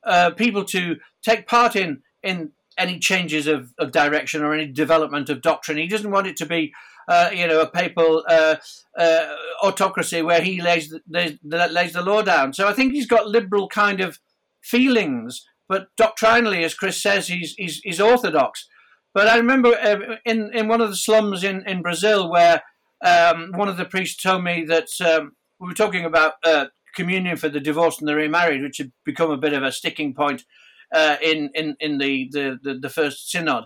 uh, 0.04 0.32
people 0.32 0.64
to 0.66 0.98
take 1.22 1.48
part 1.48 1.76
in 1.76 2.02
in 2.24 2.52
any 2.78 3.00
changes 3.00 3.48
of, 3.48 3.74
of 3.78 3.92
direction 3.92 4.44
or 4.44 4.54
any 4.54 4.68
development 4.68 5.30
of 5.30 5.42
doctrine. 5.42 5.78
He 5.78 5.88
doesn't 5.88 6.12
want 6.12 6.28
it 6.28 6.38
to 6.38 6.46
be, 6.46 6.74
uh, 7.08 7.30
you 7.34 7.48
know, 7.48 7.62
a 7.62 7.70
papal 7.70 8.24
uh, 8.28 8.56
uh, 8.98 9.36
autocracy 9.64 10.22
where 10.22 10.42
he 10.42 10.62
lays 10.62 10.90
the, 10.90 11.38
lays, 11.72 11.94
the 11.94 12.02
law 12.02 12.22
down. 12.22 12.54
So 12.54 12.68
I 12.68 12.74
think 12.74 12.94
he's 12.94 13.08
got 13.08 13.28
liberal 13.28 13.68
kind 13.70 14.02
of 14.02 14.20
feelings, 14.62 15.46
but 15.70 15.88
doctrinally, 15.96 16.64
as 16.64 16.74
Chris 16.74 17.02
says, 17.02 17.28
he's 17.28 17.54
he's, 17.54 17.80
he's 17.80 18.02
orthodox. 18.02 18.68
But 19.14 19.28
I 19.28 19.38
remember 19.38 19.70
uh, 19.70 20.18
in 20.26 20.52
in 20.54 20.68
one 20.68 20.82
of 20.82 20.90
the 20.90 20.96
slums 20.96 21.44
in 21.44 21.68
in 21.68 21.82
Brazil 21.82 22.30
where 22.30 22.64
um, 23.04 23.52
one 23.56 23.70
of 23.70 23.78
the 23.78 23.86
priests 23.86 24.22
told 24.22 24.44
me 24.44 24.66
that 24.66 24.90
um, 25.02 25.34
we 25.60 25.68
were 25.68 25.74
talking 25.74 26.06
about 26.06 26.34
uh, 26.44 26.66
communion 26.96 27.38
for 27.38 27.50
the 27.50 27.60
divorced 27.60 28.00
and 28.00 28.08
the 28.08 28.16
remarried, 28.16 28.62
which 28.62 28.78
had 28.78 28.92
become 29.06 29.32
a 29.32 29.38
bit 29.38 29.54
of 29.54 29.64
a 29.64 29.72
sticking 29.72 30.14
point 30.14 30.44
uh, 30.94 31.16
in 31.24 31.50
in 31.56 31.76
in 31.80 31.98
the 32.00 32.30
the, 32.32 32.60
the, 32.62 32.74
the 32.74 32.90
first 32.90 33.32
synod. 33.32 33.66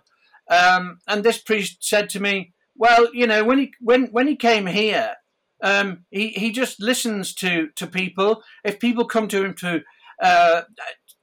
Um, 0.49 0.99
and 1.07 1.23
this 1.23 1.37
priest 1.37 1.77
said 1.83 2.09
to 2.11 2.19
me, 2.19 2.53
"Well, 2.81 3.13
you 3.13 3.27
know, 3.27 3.43
when 3.43 3.59
he 3.59 3.73
when 3.79 4.07
when 4.07 4.27
he 4.27 4.35
came 4.35 4.65
here, 4.65 5.17
um, 5.61 6.05
he 6.09 6.29
he 6.29 6.51
just 6.51 6.81
listens 6.81 7.31
to 7.35 7.69
to 7.75 7.85
people. 7.85 8.41
If 8.63 8.79
people 8.79 9.05
come 9.05 9.27
to 9.27 9.45
him 9.45 9.53
to 9.57 9.81
uh, 10.19 10.61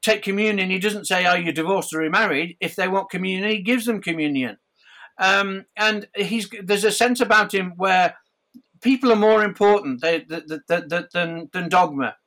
take 0.01 0.23
communion, 0.23 0.71
he 0.71 0.79
doesn't 0.79 1.09
say, 1.09 1.25
"Are 1.25 1.37
you 1.37 1.51
divorced 1.51 1.93
or 1.93 1.99
remarried?" 1.99 2.57
If 2.61 2.77
they 2.77 2.87
want 2.87 3.11
communion, 3.11 3.51
he 3.51 3.61
gives 3.61 3.87
them 3.87 4.01
communion. 4.01 4.59
Um, 5.19 5.65
and 5.77 6.07
he's 6.15 6.49
there's 6.63 6.85
a 6.85 6.93
sense 6.93 7.21
about 7.21 7.53
him 7.53 7.73
where 7.77 8.15
people 8.81 9.11
are 9.11 9.17
more 9.17 9.43
important 9.43 10.01
they, 10.01 10.25
than 10.29 11.49
than 11.53 11.69
dogma. 11.69 12.19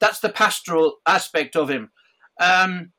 That's 0.00 0.18
the 0.18 0.30
pastoral 0.30 0.96
aspect 1.06 1.54
of 1.54 1.70
him. 1.70 1.92
Um, 2.40 2.90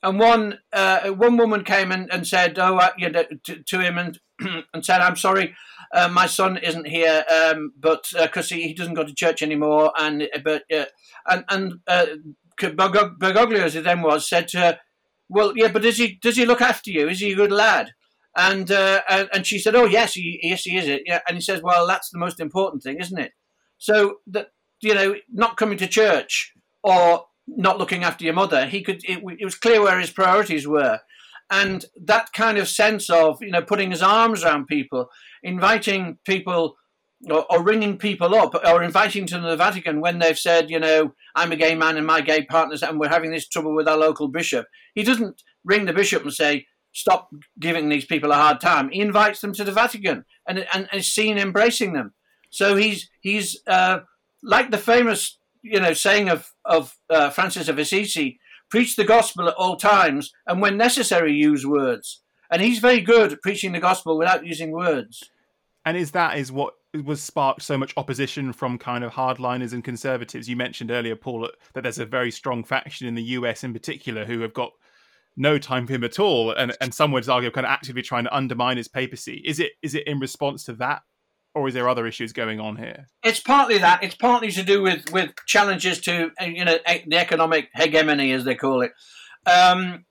and 0.00 0.20
one 0.20 0.60
uh, 0.72 1.08
one 1.08 1.36
woman 1.36 1.64
came 1.64 1.90
and, 1.90 2.08
and 2.12 2.24
said, 2.24 2.56
"Oh, 2.56 2.76
uh, 2.76 2.90
you 2.96 3.10
know, 3.10 3.24
to, 3.46 3.64
to, 3.64 3.80
him 3.80 3.98
and 3.98 4.20
and 4.72 4.84
said, 4.84 5.00
I'm 5.00 5.16
sorry, 5.16 5.54
uh, 5.92 6.08
my 6.08 6.26
son 6.26 6.58
isn't 6.58 6.86
here, 6.86 7.24
um, 7.32 7.72
but 7.78 8.08
because 8.12 8.52
uh, 8.52 8.56
he, 8.56 8.68
he 8.68 8.74
doesn't 8.74 8.94
go 8.94 9.04
to 9.04 9.14
church 9.14 9.42
anymore, 9.42 9.92
and 9.98 10.28
but 10.44 10.64
uh, 10.72 10.84
and 11.26 11.44
and 11.48 11.74
uh, 11.86 12.06
Bergoglio, 12.60 13.62
as 13.62 13.74
he 13.74 13.80
then 13.80 14.02
was, 14.02 14.28
said 14.28 14.48
to 14.48 14.58
her, 14.58 14.78
"Well, 15.28 15.54
yeah, 15.56 15.68
but 15.68 15.82
does 15.82 15.96
he 15.96 16.18
does 16.20 16.36
he 16.36 16.44
look 16.44 16.60
after 16.60 16.90
you? 16.90 17.08
Is 17.08 17.20
he 17.20 17.32
a 17.32 17.36
good 17.36 17.52
lad?" 17.52 17.92
And 18.36 18.70
uh, 18.70 19.00
and 19.08 19.46
she 19.46 19.58
said, 19.58 19.74
"Oh 19.74 19.86
yes, 19.86 20.14
he, 20.14 20.38
yes 20.42 20.64
he 20.64 20.76
is 20.76 20.86
it." 20.86 21.02
Yeah, 21.06 21.20
and 21.26 21.36
he 21.36 21.40
says, 21.40 21.62
"Well, 21.62 21.86
that's 21.86 22.10
the 22.10 22.18
most 22.18 22.38
important 22.38 22.82
thing, 22.82 23.00
isn't 23.00 23.18
it?" 23.18 23.32
So 23.78 24.16
that 24.26 24.48
you 24.80 24.94
know, 24.94 25.16
not 25.32 25.56
coming 25.56 25.78
to 25.78 25.86
church 25.86 26.52
or 26.82 27.24
not 27.46 27.78
looking 27.78 28.04
after 28.04 28.24
your 28.24 28.34
mother, 28.34 28.66
he 28.66 28.82
could. 28.82 29.02
It, 29.04 29.22
it 29.38 29.44
was 29.44 29.54
clear 29.54 29.80
where 29.80 29.98
his 29.98 30.10
priorities 30.10 30.68
were, 30.68 31.00
and 31.50 31.86
that 31.96 32.32
kind 32.32 32.58
of 32.58 32.68
sense 32.68 33.08
of 33.10 33.38
you 33.40 33.50
know 33.50 33.62
putting 33.62 33.90
his 33.90 34.02
arms 34.02 34.44
around 34.44 34.66
people, 34.66 35.10
inviting 35.42 36.18
people 36.24 36.76
or, 37.28 37.44
or, 37.50 37.62
ringing 37.64 37.98
people 37.98 38.34
up 38.34 38.54
or 38.54 38.82
inviting 38.82 39.26
to 39.26 39.40
the 39.40 39.56
Vatican 39.56 40.00
when 40.00 40.20
they've 40.20 40.38
said, 40.38 40.70
you 40.70 40.78
know, 40.78 41.14
I'm 41.34 41.50
a 41.50 41.56
gay 41.56 41.74
man 41.74 41.96
and 41.96 42.06
my 42.06 42.20
gay 42.20 42.44
partners 42.44 42.80
and 42.80 43.00
we're 43.00 43.08
having 43.08 43.32
this 43.32 43.48
trouble 43.48 43.74
with 43.74 43.88
our 43.88 43.96
local 43.96 44.28
bishop. 44.28 44.66
He 44.94 45.02
doesn't 45.02 45.42
ring 45.64 45.86
the 45.86 45.92
bishop 45.92 46.22
and 46.22 46.32
say, 46.32 46.66
stop 46.92 47.30
giving 47.58 47.88
these 47.88 48.04
people 48.04 48.30
a 48.32 48.36
hard 48.36 48.60
time. 48.60 48.90
He 48.90 49.00
invites 49.00 49.40
them 49.40 49.52
to 49.54 49.64
the 49.64 49.72
Vatican 49.72 50.24
and, 50.46 50.66
and, 50.72 50.88
is 50.92 51.12
seen 51.12 51.38
embracing 51.38 51.92
them. 51.92 52.14
So 52.50 52.76
he's 52.76 53.10
he's 53.20 53.60
uh, 53.66 54.00
like 54.42 54.70
the 54.70 54.78
famous 54.78 55.38
you 55.62 55.80
know 55.80 55.92
saying 55.92 56.28
of 56.28 56.52
of 56.64 56.96
uh, 57.10 57.30
Francis 57.30 57.68
of 57.68 57.78
Assisi: 57.78 58.40
preach 58.70 58.96
the 58.96 59.04
gospel 59.04 59.48
at 59.48 59.54
all 59.54 59.76
times, 59.76 60.32
and 60.46 60.60
when 60.60 60.76
necessary, 60.76 61.32
use 61.32 61.66
words. 61.66 62.22
And 62.50 62.62
he's 62.62 62.78
very 62.78 63.00
good 63.00 63.32
at 63.34 63.42
preaching 63.42 63.72
the 63.72 63.80
gospel 63.80 64.18
without 64.18 64.46
using 64.46 64.70
words. 64.70 65.22
And 65.84 65.96
is 65.96 66.12
that 66.12 66.38
is 66.38 66.50
what 66.50 66.74
was 67.04 67.22
sparked 67.22 67.62
so 67.62 67.76
much 67.76 67.94
opposition 67.96 68.52
from 68.52 68.78
kind 68.78 69.04
of 69.04 69.12
hardliners 69.12 69.72
and 69.72 69.84
conservatives? 69.84 70.48
You 70.48 70.56
mentioned 70.56 70.90
earlier, 70.90 71.16
Paul, 71.16 71.48
that 71.74 71.82
there's 71.82 71.98
a 71.98 72.06
very 72.06 72.30
strong 72.30 72.64
faction 72.64 73.06
in 73.06 73.14
the 73.14 73.22
US 73.22 73.64
in 73.64 73.72
particular 73.72 74.24
who 74.24 74.40
have 74.40 74.54
got 74.54 74.72
no 75.36 75.56
time 75.56 75.86
for 75.86 75.94
him 75.94 76.04
at 76.04 76.18
all, 76.18 76.50
and 76.50 76.76
and 76.80 76.92
some 76.92 77.12
would 77.12 77.28
argue 77.28 77.50
kind 77.50 77.66
of 77.66 77.70
actively 77.70 78.02
trying 78.02 78.24
to 78.24 78.36
undermine 78.36 78.76
his 78.76 78.88
papacy. 78.88 79.42
Is 79.46 79.60
it 79.60 79.72
is 79.82 79.94
it 79.94 80.06
in 80.06 80.18
response 80.18 80.64
to 80.64 80.72
that, 80.74 81.02
or 81.58 81.68
is 81.68 81.74
there 81.74 81.88
other 81.88 82.06
issues 82.06 82.32
going 82.32 82.60
on 82.60 82.76
here? 82.76 83.08
It's 83.22 83.40
partly 83.40 83.78
that. 83.78 84.02
It's 84.02 84.14
partly 84.14 84.50
to 84.52 84.62
do 84.62 84.82
with 84.82 85.12
with 85.12 85.32
challenges 85.46 86.00
to 86.02 86.30
you 86.40 86.64
know 86.64 86.78
the 86.84 87.16
economic 87.16 87.68
hegemony, 87.74 88.32
as 88.32 88.44
they 88.44 88.54
call 88.54 88.82
it. 88.82 88.92
Um, 89.46 90.04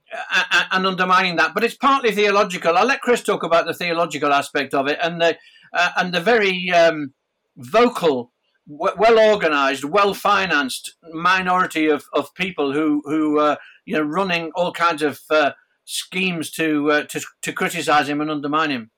and 0.71 0.87
undermining 0.87 1.35
that, 1.35 1.53
but 1.53 1.65
it's 1.65 1.75
partly 1.75 2.11
theological. 2.11 2.77
I'll 2.77 2.85
let 2.85 3.01
Chris 3.01 3.23
talk 3.23 3.43
about 3.43 3.65
the 3.65 3.73
theological 3.73 4.31
aspect 4.31 4.73
of 4.73 4.87
it 4.87 4.97
and 5.03 5.19
the 5.19 5.37
uh, 5.73 5.89
and 5.97 6.13
the 6.13 6.21
very 6.21 6.71
um, 6.71 7.13
vocal 7.57 8.31
well 8.67 9.19
organized, 9.19 9.83
well 9.83 10.13
financed 10.13 10.95
minority 11.13 11.87
of, 11.87 12.05
of 12.13 12.33
people 12.35 12.73
who 12.73 13.01
who 13.05 13.39
uh, 13.39 13.55
you 13.85 13.95
know 13.95 14.03
running 14.03 14.51
all 14.55 14.71
kinds 14.71 15.01
of 15.01 15.19
uh, 15.29 15.51
schemes 15.85 16.51
to, 16.51 16.91
uh, 16.91 17.03
to 17.03 17.21
to 17.41 17.53
criticize 17.53 18.09
him 18.09 18.21
and 18.21 18.29
undermine 18.29 18.69
him. 18.69 18.91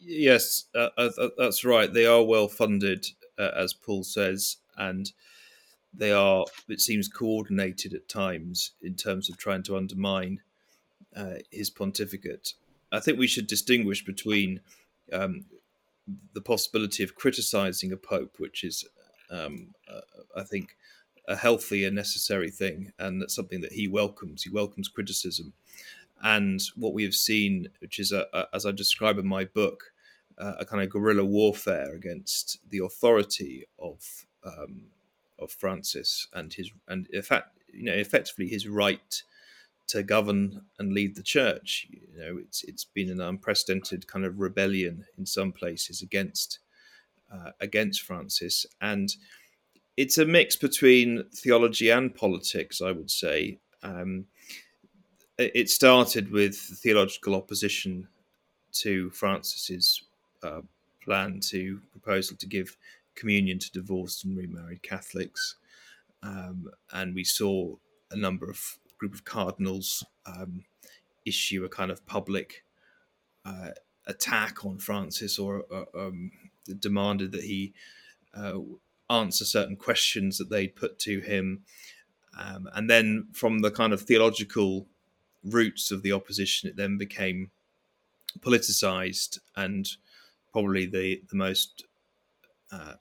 Yes, 0.00 0.64
uh, 0.74 0.88
uh, 0.96 1.10
uh, 1.18 1.28
that's 1.36 1.64
right. 1.64 1.92
They 1.92 2.06
are 2.06 2.22
well 2.22 2.48
funded, 2.48 3.06
as 3.38 3.74
Paul 3.74 4.02
says, 4.02 4.56
and 4.76 5.12
they 5.92 6.12
are. 6.12 6.46
It 6.68 6.80
seems 6.80 7.08
coordinated 7.08 7.94
at 7.94 8.08
times 8.08 8.72
in 8.82 8.94
terms 8.94 9.28
of 9.28 9.36
trying 9.36 9.62
to 9.64 9.76
undermine 9.76 10.40
his 11.50 11.70
pontificate. 11.70 12.54
I 12.92 13.00
think 13.00 13.18
we 13.18 13.26
should 13.26 13.46
distinguish 13.46 14.04
between 14.04 14.60
um, 15.12 15.44
the 16.34 16.40
possibility 16.40 17.02
of 17.02 17.14
criticizing 17.14 17.92
a 17.92 17.96
pope, 17.96 18.36
which 18.38 18.64
is, 18.64 18.84
um, 19.30 19.74
uh, 19.92 20.00
I 20.36 20.44
think, 20.44 20.76
a 21.28 21.36
healthy 21.36 21.84
and 21.84 21.94
necessary 21.94 22.50
thing, 22.50 22.92
and 22.98 23.20
that's 23.20 23.34
something 23.34 23.60
that 23.60 23.72
he 23.72 23.86
welcomes. 23.86 24.42
He 24.42 24.50
welcomes 24.50 24.88
criticism, 24.88 25.52
and 26.22 26.60
what 26.76 26.92
we 26.92 27.04
have 27.04 27.14
seen, 27.14 27.68
which 27.80 27.98
is, 27.98 28.12
a, 28.12 28.26
a, 28.32 28.46
as 28.52 28.66
I 28.66 28.72
describe 28.72 29.18
in 29.18 29.26
my 29.26 29.44
book, 29.44 29.92
uh, 30.38 30.54
a 30.58 30.64
kind 30.64 30.82
of 30.82 30.90
guerrilla 30.90 31.24
warfare 31.24 31.94
against 31.94 32.58
the 32.68 32.78
authority 32.78 33.66
of 33.78 34.26
um, 34.44 34.86
of 35.38 35.50
Francis 35.50 36.28
and 36.32 36.52
his, 36.52 36.70
and 36.88 37.06
in 37.12 37.22
fact, 37.22 37.58
you 37.72 37.84
know, 37.84 37.94
effectively 37.94 38.48
his 38.48 38.66
right 38.66 39.22
to 39.88 40.02
govern 40.02 40.62
and 40.78 40.92
lead 40.92 41.16
the 41.16 41.22
church. 41.22 41.86
You 41.90 42.18
know, 42.18 42.38
it's 42.38 42.62
it's 42.64 42.84
been 42.84 43.10
an 43.10 43.20
unprecedented 43.20 44.06
kind 44.06 44.24
of 44.24 44.40
rebellion 44.40 45.04
in 45.18 45.26
some 45.26 45.52
places 45.52 46.00
against 46.00 46.58
uh, 47.32 47.50
against 47.60 48.02
Francis, 48.02 48.66
and 48.80 49.14
it's 49.96 50.16
a 50.16 50.24
mix 50.24 50.56
between 50.56 51.24
theology 51.34 51.90
and 51.90 52.14
politics. 52.14 52.80
I 52.80 52.92
would 52.92 53.10
say 53.10 53.58
um, 53.82 54.26
it 55.40 55.70
started 55.70 56.30
with 56.30 56.56
theological 56.56 57.34
opposition 57.34 58.08
to 58.72 59.10
Francis's 59.10 60.02
uh, 60.42 60.60
plan 61.02 61.40
to 61.40 61.80
proposal 61.90 62.36
to 62.36 62.46
give 62.46 62.76
communion 63.14 63.58
to 63.58 63.72
divorced 63.72 64.24
and 64.24 64.36
remarried 64.36 64.82
Catholics, 64.82 65.56
um, 66.22 66.70
and 66.92 67.14
we 67.14 67.24
saw 67.24 67.74
a 68.10 68.16
number 68.16 68.48
of 68.48 68.78
group 68.98 69.14
of 69.14 69.24
cardinals 69.24 70.04
um, 70.26 70.64
issue 71.24 71.64
a 71.64 71.68
kind 71.68 71.90
of 71.90 72.04
public 72.06 72.64
uh, 73.44 73.70
attack 74.06 74.64
on 74.64 74.78
Francis 74.78 75.38
or 75.38 75.64
uh, 75.72 75.84
um, 75.98 76.30
demanded 76.78 77.32
that 77.32 77.44
he 77.44 77.72
uh, 78.34 78.58
answer 79.08 79.44
certain 79.44 79.76
questions 79.76 80.38
that 80.38 80.50
they'd 80.50 80.76
put 80.76 80.98
to 81.00 81.20
him. 81.20 81.62
Um, 82.38 82.68
and 82.74 82.88
then 82.88 83.28
from 83.32 83.60
the 83.60 83.70
kind 83.70 83.92
of 83.92 84.02
theological 84.02 84.86
roots 85.44 85.90
of 85.90 86.02
the 86.02 86.12
opposition, 86.12 86.68
it 86.68 86.76
then 86.76 86.98
became 86.98 87.50
politicized 88.40 89.38
and 89.56 89.88
probably 90.52 90.86
the, 90.86 91.22
the 91.30 91.36
most 91.36 91.84
uh, 92.72 92.94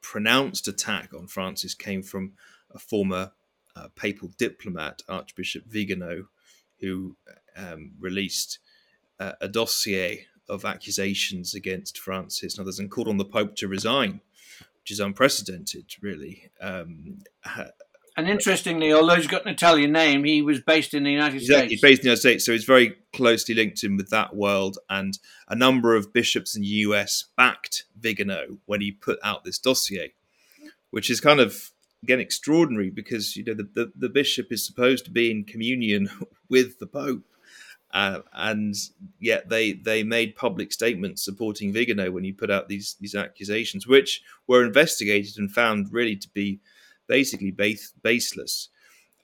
pronounced 0.00 0.68
attack 0.68 1.12
on 1.14 1.26
Francis 1.26 1.74
came 1.74 2.02
from 2.02 2.32
a 2.74 2.78
former 2.78 3.32
uh, 3.76 3.88
papal 3.94 4.30
diplomat, 4.38 5.02
Archbishop 5.08 5.64
Vigano, 5.66 6.26
who 6.80 7.16
um, 7.56 7.92
released 7.98 8.58
uh, 9.18 9.32
a 9.40 9.48
dossier 9.48 10.26
of 10.48 10.64
accusations 10.64 11.54
against 11.54 11.98
Francis 11.98 12.56
and 12.56 12.64
others 12.64 12.78
and 12.78 12.90
called 12.90 13.08
on 13.08 13.18
the 13.18 13.24
Pope 13.24 13.54
to 13.56 13.68
resign, 13.68 14.20
which 14.80 14.90
is 14.90 15.00
unprecedented, 15.00 15.86
really. 16.00 16.50
Um, 16.60 17.22
and 18.20 18.28
interestingly, 18.28 18.92
although 18.92 19.14
he's 19.14 19.26
got 19.26 19.46
an 19.46 19.48
Italian 19.48 19.92
name, 19.92 20.24
he 20.24 20.42
was 20.42 20.60
based 20.60 20.92
in 20.92 21.04
the 21.04 21.10
United 21.10 21.36
exactly, 21.40 21.68
States. 21.68 21.70
He's 21.70 21.80
based 21.80 22.00
in 22.00 22.02
the 22.02 22.08
United 22.08 22.20
States, 22.20 22.44
so 22.44 22.52
he's 22.52 22.64
very 22.64 22.96
closely 23.14 23.54
linked 23.54 23.82
in 23.82 23.96
with 23.96 24.10
that 24.10 24.36
world. 24.36 24.76
And 24.90 25.18
a 25.48 25.56
number 25.56 25.96
of 25.96 26.12
bishops 26.12 26.54
in 26.54 26.60
the 26.60 26.68
US 26.68 27.24
backed 27.34 27.84
Vigano 27.98 28.58
when 28.66 28.82
he 28.82 28.92
put 28.92 29.18
out 29.24 29.44
this 29.44 29.58
dossier, 29.58 30.12
which 30.90 31.08
is 31.08 31.18
kind 31.18 31.40
of 31.40 31.70
again 32.02 32.20
extraordinary 32.20 32.90
because 32.90 33.36
you 33.36 33.44
know 33.44 33.54
the, 33.54 33.68
the, 33.74 33.92
the, 33.96 34.08
bishop 34.08 34.52
is 34.52 34.64
supposed 34.64 35.04
to 35.06 35.10
be 35.10 35.30
in 35.30 35.44
communion 35.44 36.10
with 36.48 36.78
the 36.78 36.86
pope 36.86 37.24
Uh, 37.92 38.20
and 38.34 38.74
yet 39.18 39.48
they 39.48 39.72
they 39.72 40.02
made 40.02 40.36
public 40.36 40.72
statements 40.72 41.24
supporting 41.24 41.72
Vigano 41.72 42.10
when 42.10 42.24
he 42.24 42.32
put 42.32 42.50
out 42.50 42.68
these 42.68 42.96
these 43.00 43.14
accusations, 43.14 43.86
which 43.86 44.22
were 44.46 44.64
investigated 44.64 45.38
and 45.38 45.50
found 45.50 45.92
really 45.92 46.16
to 46.16 46.28
be 46.28 46.60
basically 47.10 47.50
base, 47.50 47.92
baseless. 48.02 48.68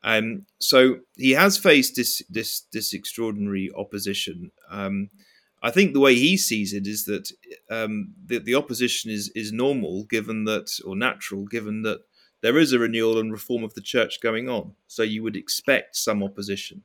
Um, 0.03 0.47
so 0.59 1.01
he 1.17 1.33
has 1.33 1.57
faced 1.59 1.97
this 1.97 2.23
this 2.29 2.63
this 2.73 2.93
extraordinary 2.93 3.71
opposition. 3.77 4.51
Um, 4.71 5.11
I 5.63 5.71
think 5.71 5.93
the 5.93 6.01
way 6.01 6.15
he 6.15 6.37
sees 6.37 6.73
it 6.73 6.87
is 6.87 7.05
that 7.07 7.33
um, 7.71 8.15
the, 8.25 8.39
the 8.39 8.55
opposition 8.55 9.11
is 9.11 9.33
is 9.35 9.53
normal, 9.53 10.05
given 10.05 10.45
that 10.45 10.69
or 10.87 10.95
natural, 10.97 11.47
given 11.47 11.83
that 11.83 12.01
there 12.43 12.59
is 12.59 12.73
a 12.73 12.79
renewal 12.79 13.19
and 13.19 13.33
reform 13.33 13.65
of 13.65 13.75
the 13.75 13.81
church 13.81 14.21
going 14.21 14.49
on. 14.49 14.75
So 14.87 15.03
you 15.03 15.23
would 15.23 15.37
expect 15.37 15.97
some 15.97 16.23
opposition. 16.23 16.85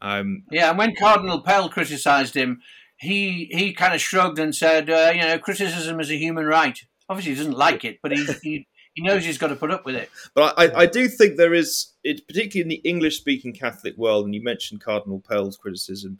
Um, 0.00 0.44
yeah, 0.52 0.68
and 0.70 0.78
when 0.78 0.94
Cardinal 0.94 1.42
Pell 1.42 1.68
criticised 1.68 2.34
him, 2.34 2.60
he 2.98 3.48
he 3.50 3.72
kind 3.72 3.94
of 3.94 4.00
shrugged 4.00 4.38
and 4.38 4.54
said, 4.54 4.90
uh, 4.90 5.10
you 5.14 5.22
know, 5.22 5.38
criticism 5.38 5.98
is 5.98 6.10
a 6.10 6.18
human 6.18 6.46
right. 6.46 6.78
Obviously, 7.08 7.32
he 7.32 7.38
doesn't 7.38 7.58
like 7.66 7.84
it, 7.84 7.98
but 8.02 8.12
he 8.12 8.26
he, 8.42 8.66
he 8.94 9.02
knows 9.02 9.24
he's 9.24 9.38
got 9.38 9.48
to 9.48 9.56
put 9.56 9.70
up 9.70 9.84
with 9.84 9.94
it. 9.94 10.10
But 10.34 10.54
I, 10.58 10.82
I 10.82 10.86
do 10.86 11.08
think 11.08 11.36
there 11.36 11.54
is, 11.54 11.92
it, 12.04 12.26
particularly 12.26 12.62
in 12.62 12.68
the 12.68 12.88
English-speaking 12.88 13.54
Catholic 13.54 13.96
world, 13.96 14.24
and 14.24 14.34
you 14.34 14.42
mentioned 14.42 14.80
Cardinal 14.80 15.20
Pell's 15.20 15.56
criticism, 15.56 16.18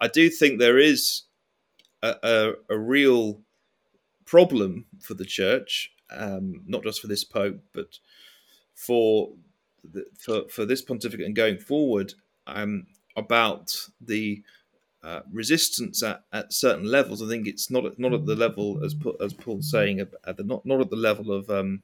I 0.00 0.08
do 0.08 0.30
think 0.30 0.58
there 0.58 0.78
is 0.78 1.22
a, 2.02 2.14
a, 2.22 2.52
a 2.70 2.78
real 2.78 3.40
problem 4.26 4.86
for 5.00 5.14
the 5.14 5.24
church, 5.24 5.92
um, 6.10 6.62
not 6.66 6.82
just 6.82 7.00
for 7.00 7.08
this 7.08 7.24
pope, 7.24 7.60
but 7.72 7.98
for 8.74 9.32
the, 9.84 10.04
for 10.18 10.48
for 10.48 10.64
this 10.64 10.82
pontificate 10.82 11.26
and 11.26 11.36
going 11.36 11.58
forward. 11.58 12.14
Um, 12.46 12.86
about 13.16 13.74
the 14.00 14.42
uh, 15.02 15.20
resistance 15.32 16.02
at, 16.02 16.22
at 16.32 16.52
certain 16.52 16.84
levels. 16.84 17.22
I 17.22 17.28
think 17.28 17.46
it's 17.46 17.70
not 17.70 17.98
not 17.98 18.12
at 18.12 18.26
the 18.26 18.36
level 18.36 18.82
as 18.84 18.94
as 19.20 19.32
Paul's 19.32 19.70
saying 19.70 20.00
at 20.00 20.36
the 20.36 20.44
not 20.44 20.64
not 20.66 20.80
at 20.80 20.90
the 20.90 20.96
level 20.96 21.32
of 21.32 21.48
um, 21.50 21.82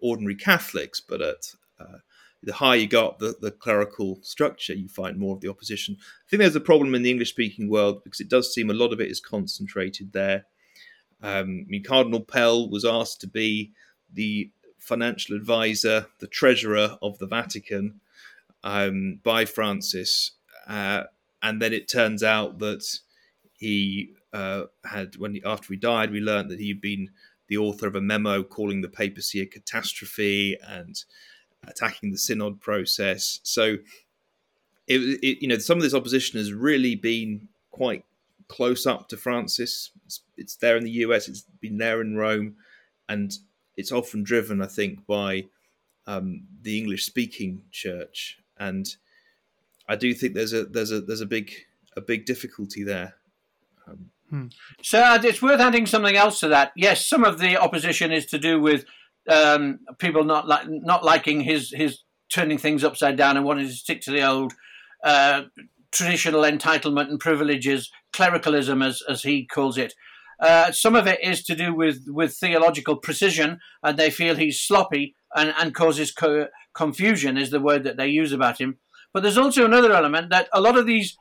ordinary 0.00 0.34
Catholics, 0.34 1.00
but 1.00 1.22
at 1.22 1.54
uh, 1.80 1.98
the 2.42 2.52
higher 2.52 2.78
you 2.78 2.86
go 2.86 3.08
up 3.08 3.18
the, 3.18 3.34
the 3.40 3.50
clerical 3.50 4.18
structure, 4.22 4.74
you 4.74 4.88
find 4.88 5.18
more 5.18 5.34
of 5.34 5.40
the 5.40 5.48
opposition. 5.48 5.96
I 6.00 6.28
think 6.28 6.40
there's 6.40 6.56
a 6.56 6.60
problem 6.60 6.94
in 6.94 7.02
the 7.02 7.10
English 7.10 7.30
speaking 7.30 7.68
world 7.68 8.04
because 8.04 8.20
it 8.20 8.28
does 8.28 8.52
seem 8.52 8.70
a 8.70 8.74
lot 8.74 8.92
of 8.92 9.00
it 9.00 9.10
is 9.10 9.20
concentrated 9.20 10.12
there. 10.12 10.44
Um, 11.22 11.64
I 11.66 11.70
mean, 11.70 11.82
Cardinal 11.82 12.20
Pell 12.20 12.68
was 12.68 12.84
asked 12.84 13.20
to 13.22 13.26
be 13.26 13.72
the 14.12 14.50
financial 14.78 15.34
advisor, 15.34 16.06
the 16.20 16.26
treasurer 16.26 16.98
of 17.00 17.18
the 17.18 17.26
Vatican 17.26 18.00
um, 18.62 19.20
by 19.22 19.46
Francis, 19.46 20.32
uh, 20.68 21.04
and 21.42 21.60
then 21.60 21.72
it 21.72 21.88
turns 21.88 22.22
out 22.22 22.58
that 22.58 22.84
he 23.56 24.12
uh, 24.32 24.64
had 24.84 25.16
when 25.16 25.34
he, 25.34 25.42
after 25.44 25.72
he 25.72 25.78
died, 25.78 26.10
we 26.10 26.20
learned 26.20 26.50
that 26.50 26.60
he'd 26.60 26.80
been 26.80 27.10
the 27.48 27.56
author 27.56 27.86
of 27.86 27.94
a 27.94 28.00
memo 28.00 28.42
calling 28.42 28.80
the 28.80 28.88
papacy 28.88 29.40
a 29.40 29.46
catastrophe 29.46 30.56
and 30.66 31.04
attacking 31.66 32.10
the 32.10 32.18
synod 32.18 32.60
process. 32.60 33.40
So, 33.42 33.78
it, 34.86 34.98
it, 34.98 35.42
you 35.42 35.48
know, 35.48 35.58
some 35.58 35.78
of 35.78 35.82
this 35.82 35.94
opposition 35.94 36.38
has 36.38 36.52
really 36.52 36.94
been 36.94 37.48
quite 37.70 38.04
close 38.48 38.86
up 38.86 39.08
to 39.08 39.16
Francis. 39.16 39.90
It's, 40.04 40.20
it's, 40.36 40.56
there 40.56 40.76
in 40.76 40.84
the 40.84 40.90
US, 40.90 41.28
it's 41.28 41.44
been 41.60 41.78
there 41.78 42.00
in 42.02 42.16
Rome, 42.16 42.56
and 43.08 43.32
it's 43.76 43.92
often 43.92 44.22
driven, 44.22 44.60
I 44.60 44.66
think, 44.66 45.06
by 45.06 45.46
um, 46.06 46.42
the 46.62 46.78
English-speaking 46.78 47.62
church 47.70 48.38
and 48.58 48.94
I 49.88 49.96
do 49.96 50.14
think 50.14 50.34
there's 50.34 50.52
a 50.52 50.64
there's 50.64 50.92
a 50.92 51.00
there's 51.00 51.20
a 51.20 51.26
big 51.26 51.52
a 51.96 52.00
big 52.00 52.24
difficulty 52.24 52.82
there. 52.82 53.14
Um, 53.86 54.10
hmm. 54.36 54.46
So 54.82 55.18
it's 55.22 55.42
worth 55.42 55.60
adding 55.60 55.86
something 55.86 56.16
else 56.16 56.40
to 56.40 56.48
that. 56.48 56.72
Yes, 56.76 57.06
some 57.06 57.24
of 57.24 57.38
the 57.38 57.56
opposition 57.56 58.12
is 58.12 58.26
to 58.26 58.38
do 58.38 58.60
with 58.60 58.84
um, 59.28 59.80
people 59.98 60.24
not 60.24 60.48
li- 60.48 60.80
not 60.82 61.04
liking 61.04 61.40
his 61.40 61.70
his 61.70 62.00
turning 62.32 62.58
things 62.58 62.84
upside 62.84 63.16
down 63.16 63.36
and 63.36 63.46
wanting 63.46 63.66
to 63.66 63.72
stick 63.72 64.00
to 64.02 64.10
the 64.10 64.22
old 64.22 64.52
uh, 65.04 65.42
traditional 65.92 66.42
entitlement 66.42 67.08
and 67.08 67.20
privileges, 67.20 67.90
clericalism 68.12 68.82
as 68.82 69.02
as 69.08 69.22
he 69.22 69.46
calls 69.46 69.78
it. 69.78 69.94
Uh, 70.40 70.72
some 70.72 70.96
of 70.96 71.06
it 71.06 71.22
is 71.22 71.42
to 71.44 71.54
do 71.54 71.74
with 71.74 72.04
with 72.08 72.34
theological 72.34 72.96
precision, 72.96 73.60
and 73.82 73.96
they 73.96 74.10
feel 74.10 74.34
he's 74.34 74.60
sloppy 74.60 75.14
and, 75.34 75.54
and 75.58 75.74
causes 75.74 76.12
co- 76.12 76.48
confusion 76.74 77.36
is 77.36 77.50
the 77.50 77.60
word 77.60 77.84
that 77.84 77.96
they 77.96 78.08
use 78.08 78.32
about 78.32 78.60
him. 78.60 78.78
But 79.12 79.22
there's 79.22 79.38
also 79.38 79.64
another 79.64 79.92
element 79.92 80.30
that 80.30 80.48
a 80.52 80.60
lot 80.60 80.76
of 80.76 80.86
these 80.86 81.16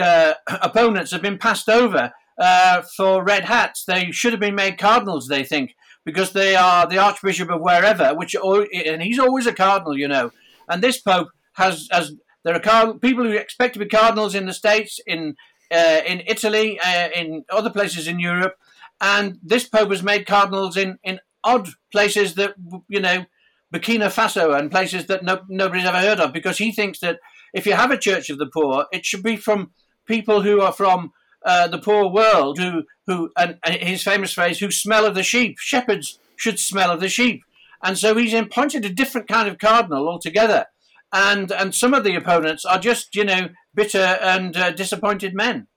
uh, 0.00 0.34
opponents 0.48 1.12
have 1.12 1.22
been 1.22 1.38
passed 1.38 1.68
over 1.68 2.12
uh, 2.38 2.82
for 2.96 3.24
red 3.24 3.44
hats. 3.44 3.84
They 3.84 4.10
should 4.10 4.32
have 4.32 4.40
been 4.40 4.54
made 4.54 4.78
cardinals, 4.78 5.28
they 5.28 5.44
think, 5.44 5.74
because 6.04 6.32
they 6.32 6.56
are 6.56 6.86
the 6.86 6.98
Archbishop 6.98 7.50
of 7.50 7.60
wherever, 7.60 8.14
which 8.14 8.34
and 8.34 9.02
he's 9.02 9.18
always 9.18 9.46
a 9.46 9.52
cardinal, 9.52 9.96
you 9.96 10.08
know. 10.08 10.30
And 10.68 10.82
this 10.82 11.00
Pope 11.00 11.28
has, 11.54 11.88
as 11.92 12.12
there 12.44 12.54
are 12.54 12.60
card- 12.60 13.00
people 13.00 13.24
who 13.24 13.32
expect 13.32 13.74
to 13.74 13.80
be 13.80 13.86
cardinals 13.86 14.34
in 14.34 14.46
the 14.46 14.54
States, 14.54 15.00
in 15.06 15.36
uh, 15.70 16.00
in 16.06 16.22
Italy, 16.26 16.80
uh, 16.80 17.08
in 17.14 17.44
other 17.50 17.70
places 17.70 18.08
in 18.08 18.18
Europe, 18.18 18.54
and 19.00 19.38
this 19.42 19.68
Pope 19.68 19.90
has 19.90 20.02
made 20.02 20.26
cardinals 20.26 20.76
in 20.76 20.98
in 21.02 21.20
odd 21.44 21.68
places 21.92 22.34
that 22.34 22.54
you 22.88 23.00
know 23.00 23.26
Burkina 23.72 24.08
Faso 24.08 24.58
and 24.58 24.70
places 24.70 25.06
that 25.06 25.22
no, 25.22 25.40
nobody's 25.48 25.84
ever 25.84 25.98
heard 25.98 26.20
of 26.20 26.32
because 26.32 26.58
he 26.58 26.72
thinks 26.72 27.00
that 27.00 27.18
if 27.52 27.66
you 27.66 27.74
have 27.74 27.90
a 27.90 27.98
church 27.98 28.30
of 28.30 28.38
the 28.38 28.46
poor, 28.46 28.86
it 28.92 29.04
should 29.04 29.22
be 29.22 29.36
from 29.36 29.72
people 30.06 30.42
who 30.42 30.60
are 30.60 30.72
from 30.72 31.12
uh, 31.44 31.68
the 31.68 31.78
poor 31.78 32.08
world, 32.08 32.58
who 32.58 32.84
who 33.06 33.30
and, 33.36 33.58
his 33.64 34.02
famous 34.02 34.32
phrase, 34.32 34.58
"who 34.58 34.70
smell 34.70 35.06
of 35.06 35.14
the 35.14 35.22
sheep." 35.22 35.58
Shepherds 35.58 36.18
should 36.36 36.58
smell 36.58 36.90
of 36.90 37.00
the 37.00 37.08
sheep, 37.08 37.44
and 37.82 37.98
so 37.98 38.14
he's 38.16 38.34
appointed 38.34 38.84
a 38.84 38.90
different 38.90 39.28
kind 39.28 39.48
of 39.48 39.58
cardinal 39.58 40.08
altogether. 40.08 40.66
And 41.12 41.50
and 41.50 41.74
some 41.74 41.94
of 41.94 42.04
the 42.04 42.16
opponents 42.16 42.64
are 42.64 42.78
just 42.78 43.14
you 43.14 43.24
know 43.24 43.48
bitter 43.74 43.98
and 43.98 44.56
uh, 44.56 44.70
disappointed 44.72 45.34
men. 45.34 45.68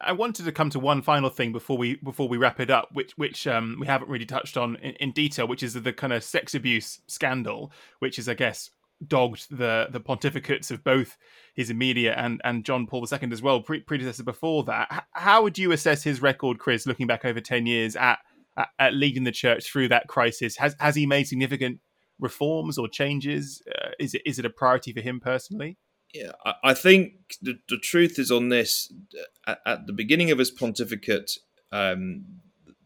I 0.00 0.12
wanted 0.12 0.44
to 0.44 0.52
come 0.52 0.70
to 0.70 0.78
one 0.78 1.02
final 1.02 1.28
thing 1.28 1.50
before 1.50 1.76
we 1.76 1.96
before 1.96 2.28
we 2.28 2.36
wrap 2.36 2.60
it 2.60 2.70
up, 2.70 2.90
which 2.92 3.12
which 3.16 3.46
um, 3.46 3.78
we 3.80 3.86
haven't 3.86 4.10
really 4.10 4.26
touched 4.26 4.56
on 4.56 4.76
in, 4.76 4.92
in, 4.94 5.12
detail, 5.12 5.48
which 5.48 5.62
is 5.62 5.74
the 5.74 5.92
kind 5.92 6.12
of 6.12 6.22
sex 6.22 6.54
abuse 6.54 7.00
scandal, 7.08 7.72
which 7.98 8.18
is, 8.18 8.28
I 8.28 8.34
guess, 8.34 8.70
dogged 9.06 9.56
the 9.56 9.86
the 9.90 10.00
pontificates 10.00 10.70
of 10.70 10.82
both 10.82 11.16
his 11.54 11.70
immediate 11.70 12.14
and 12.16 12.40
and 12.44 12.64
John 12.64 12.86
Paul 12.86 13.06
II 13.10 13.30
as 13.32 13.42
well, 13.42 13.62
pre- 13.62 13.80
predecessor 13.80 14.24
before 14.24 14.64
that. 14.64 14.88
H- 14.92 15.00
how 15.12 15.42
would 15.42 15.58
you 15.58 15.72
assess 15.72 16.02
his 16.02 16.20
record, 16.20 16.58
Chris, 16.58 16.86
looking 16.86 17.06
back 17.06 17.24
over 17.24 17.40
ten 17.40 17.66
years 17.66 17.96
at, 17.96 18.18
at, 18.56 18.68
at 18.78 18.94
leading 18.94 19.24
the 19.24 19.32
church 19.32 19.70
through 19.70 19.88
that 19.88 20.08
crisis? 20.08 20.56
Has 20.56 20.74
has 20.80 20.96
he 20.96 21.06
made 21.06 21.24
significant 21.24 21.80
reforms 22.18 22.78
or 22.78 22.88
changes? 22.88 23.62
Uh, 23.68 23.90
is 23.98 24.14
it 24.14 24.22
is 24.24 24.38
it 24.38 24.44
a 24.44 24.50
priority 24.50 24.92
for 24.92 25.00
him 25.00 25.20
personally? 25.20 25.78
Yeah, 26.14 26.32
I, 26.64 26.72
think 26.72 27.36
the, 27.42 27.58
the 27.68 27.76
truth 27.76 28.18
is 28.18 28.30
on 28.30 28.48
this. 28.48 28.90
At, 29.46 29.58
at 29.66 29.86
the 29.86 29.92
beginning 29.92 30.30
of 30.30 30.38
his 30.38 30.50
pontificate, 30.50 31.32
um, 31.70 32.24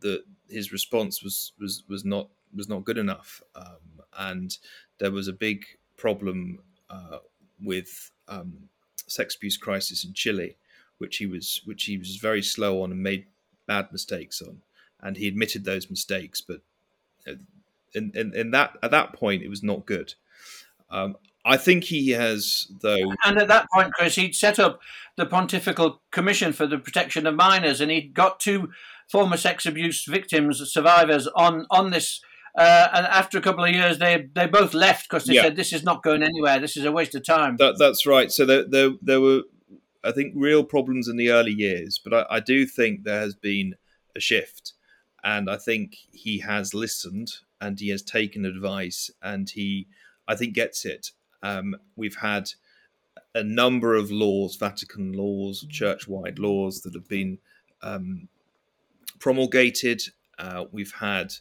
the 0.00 0.24
his 0.48 0.72
response 0.72 1.22
was 1.22 1.52
was 1.58 1.84
was 1.88 2.04
not 2.04 2.30
was 2.54 2.68
not 2.68 2.84
good 2.84 2.98
enough, 2.98 3.40
um, 3.54 4.02
and 4.18 4.58
there 4.98 5.12
was 5.12 5.28
a 5.28 5.32
big 5.32 5.64
problem 6.02 6.58
uh, 6.90 7.18
with 7.62 8.10
um, 8.26 8.68
sex 9.06 9.36
abuse 9.36 9.56
crisis 9.56 10.04
in 10.04 10.12
Chile, 10.12 10.56
which 10.98 11.18
he 11.18 11.26
was 11.26 11.62
which 11.64 11.84
he 11.84 11.96
was 11.96 12.16
very 12.16 12.42
slow 12.42 12.82
on 12.82 12.90
and 12.90 13.00
made 13.00 13.26
bad 13.68 13.92
mistakes 13.92 14.42
on, 14.42 14.62
and 15.00 15.16
he 15.16 15.28
admitted 15.28 15.64
those 15.64 15.88
mistakes, 15.88 16.40
but 16.40 16.60
uh, 17.28 17.34
in, 17.94 18.10
in, 18.16 18.34
in 18.34 18.50
that 18.50 18.76
at 18.82 18.90
that 18.90 19.12
point 19.12 19.44
it 19.44 19.48
was 19.48 19.62
not 19.62 19.86
good. 19.86 20.14
Um, 20.90 21.16
I 21.44 21.56
think 21.56 21.84
he 21.84 22.10
has, 22.10 22.66
though. 22.82 23.12
And 23.24 23.38
at 23.38 23.48
that 23.48 23.66
point, 23.72 23.92
Chris, 23.94 24.16
he'd 24.16 24.34
set 24.34 24.58
up 24.58 24.80
the 25.16 25.26
Pontifical 25.26 26.00
Commission 26.10 26.52
for 26.52 26.66
the 26.66 26.78
Protection 26.78 27.26
of 27.26 27.34
Minors, 27.34 27.80
and 27.80 27.90
he'd 27.90 28.14
got 28.14 28.40
two 28.40 28.70
former 29.10 29.36
sex 29.36 29.66
abuse 29.66 30.04
victims, 30.04 30.72
survivors, 30.72 31.28
on 31.28 31.66
on 31.70 31.90
this. 31.90 32.20
Uh, 32.56 32.88
and 32.92 33.06
after 33.06 33.38
a 33.38 33.40
couple 33.40 33.64
of 33.64 33.70
years, 33.70 33.98
they 33.98 34.28
they 34.34 34.46
both 34.46 34.74
left 34.74 35.08
because 35.08 35.24
they 35.24 35.34
yeah. 35.34 35.42
said 35.42 35.56
this 35.56 35.72
is 35.72 35.82
not 35.82 36.02
going 36.02 36.22
anywhere. 36.22 36.60
This 36.60 36.76
is 36.76 36.84
a 36.84 36.92
waste 36.92 37.14
of 37.14 37.24
time. 37.24 37.56
That, 37.56 37.76
that's 37.78 38.06
right. 38.06 38.30
So 38.30 38.44
there, 38.44 38.64
there 38.68 38.90
there 39.00 39.20
were, 39.20 39.42
I 40.04 40.12
think, 40.12 40.34
real 40.36 40.62
problems 40.64 41.08
in 41.08 41.16
the 41.16 41.30
early 41.30 41.52
years, 41.52 41.98
but 42.02 42.12
I, 42.12 42.36
I 42.36 42.40
do 42.40 42.66
think 42.66 43.04
there 43.04 43.20
has 43.20 43.34
been 43.34 43.76
a 44.14 44.20
shift, 44.20 44.74
and 45.24 45.48
I 45.48 45.56
think 45.56 45.96
he 46.12 46.40
has 46.40 46.74
listened 46.74 47.30
and 47.60 47.78
he 47.78 47.88
has 47.90 48.02
taken 48.02 48.44
advice, 48.44 49.10
and 49.22 49.48
he, 49.48 49.86
I 50.26 50.34
think, 50.34 50.52
gets 50.52 50.84
it 50.84 51.12
um, 51.42 51.76
we've 51.96 52.16
had 52.16 52.50
a 53.34 53.42
number 53.42 53.94
of 53.94 54.10
laws, 54.10 54.56
Vatican 54.56 55.12
laws, 55.12 55.66
church-wide 55.68 56.38
laws 56.38 56.82
that 56.82 56.94
have 56.94 57.08
been 57.08 57.38
um, 57.82 58.28
promulgated. 59.18 60.02
Uh, 60.38 60.64
we've 60.70 60.92
had, 60.92 61.34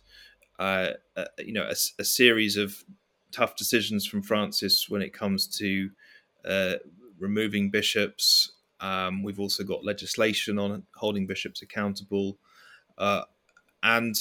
uh, 0.62 0.94
a, 1.16 1.26
you 1.40 1.54
know, 1.54 1.64
a, 1.64 1.76
a, 2.00 2.06
series 2.06 2.56
of 2.56 2.86
tough 3.32 3.56
decisions 3.56 4.06
from 4.06 4.22
Francis 4.22 4.88
when 4.88 5.02
it 5.02 5.12
comes 5.12 5.48
to 5.48 5.90
uh, 6.46 6.76
removing 7.18 7.72
bishops. 7.72 8.52
Um, 8.80 9.24
we've 9.24 9.40
also 9.40 9.64
got 9.64 9.84
legislation 9.84 10.60
on 10.60 10.84
holding 10.96 11.26
bishops 11.26 11.64
accountable. 11.64 12.38
Uh, 12.96 13.24
and 13.82 14.16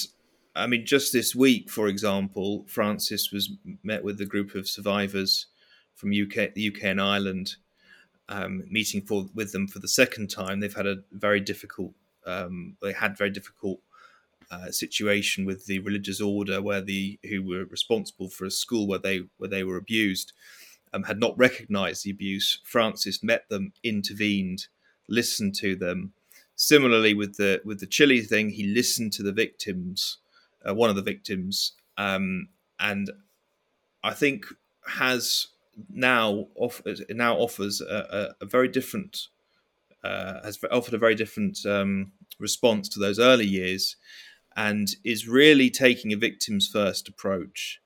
I 0.55 0.65
mean, 0.65 0.83
just 0.83 1.13
this 1.13 1.35
week, 1.35 1.69
for 1.69 1.87
example, 1.87 2.65
Francis 2.67 3.31
was 3.31 3.51
met 3.83 4.03
with 4.03 4.19
a 4.19 4.25
group 4.25 4.55
of 4.55 4.67
survivors 4.67 5.45
from 5.93 6.09
UK, 6.09 6.55
the 6.55 6.73
UK 6.75 6.85
and 6.85 6.99
Ireland, 6.99 7.57
um, 8.29 8.63
meeting 8.67 9.03
for 9.03 9.29
with 9.35 9.51
them 9.51 9.67
for 9.67 9.77
the 9.77 9.87
second 9.87 10.31
time. 10.31 10.59
They've 10.59 10.75
had 10.75 10.87
a 10.87 11.03
very 11.11 11.39
difficult, 11.39 11.93
um, 12.25 12.77
they 12.81 12.93
had 12.93 13.15
very 13.15 13.29
difficult 13.29 13.79
uh, 14.51 14.69
situation 14.69 15.45
with 15.45 15.65
the 15.65 15.79
religious 15.79 16.21
order 16.21 16.61
where 16.61 16.81
the 16.81 17.19
who 17.29 17.41
were 17.41 17.65
responsible 17.65 18.29
for 18.29 18.45
a 18.45 18.51
school 18.51 18.87
where 18.87 18.99
they 18.99 19.21
where 19.37 19.49
they 19.49 19.63
were 19.63 19.77
abused 19.77 20.33
um, 20.93 21.03
had 21.03 21.19
not 21.19 21.37
recognised 21.37 22.03
the 22.03 22.11
abuse. 22.11 22.59
Francis 22.63 23.23
met 23.23 23.47
them, 23.49 23.73
intervened, 23.83 24.67
listened 25.07 25.55
to 25.55 25.75
them. 25.75 26.13
Similarly, 26.55 27.13
with 27.13 27.37
the 27.37 27.61
with 27.65 27.79
the 27.79 27.87
Chile 27.87 28.21
thing, 28.21 28.49
he 28.49 28.67
listened 28.67 29.13
to 29.13 29.23
the 29.23 29.31
victims 29.31 30.17
uh, 30.67 30.73
one 30.73 30.89
of 30.89 30.95
the 30.95 31.01
victims, 31.01 31.73
um, 31.97 32.49
and 32.79 33.09
I 34.03 34.13
think 34.13 34.45
has 34.87 35.47
now 35.89 36.47
off, 36.55 36.81
now 37.09 37.35
offers 37.37 37.81
a, 37.81 38.35
a, 38.41 38.45
a 38.45 38.45
very 38.45 38.67
different 38.67 39.27
uh, 40.03 40.43
has 40.43 40.59
offered 40.71 40.95
a 40.95 40.99
very 40.99 41.15
different 41.15 41.59
um, 41.65 42.11
response 42.39 42.89
to 42.89 42.99
those 42.99 43.19
early 43.19 43.45
years, 43.45 43.95
and 44.55 44.95
is 45.03 45.27
really 45.27 45.69
taking 45.69 46.11
a 46.11 46.17
victims 46.17 46.67
first 46.67 47.07
approach 47.07 47.79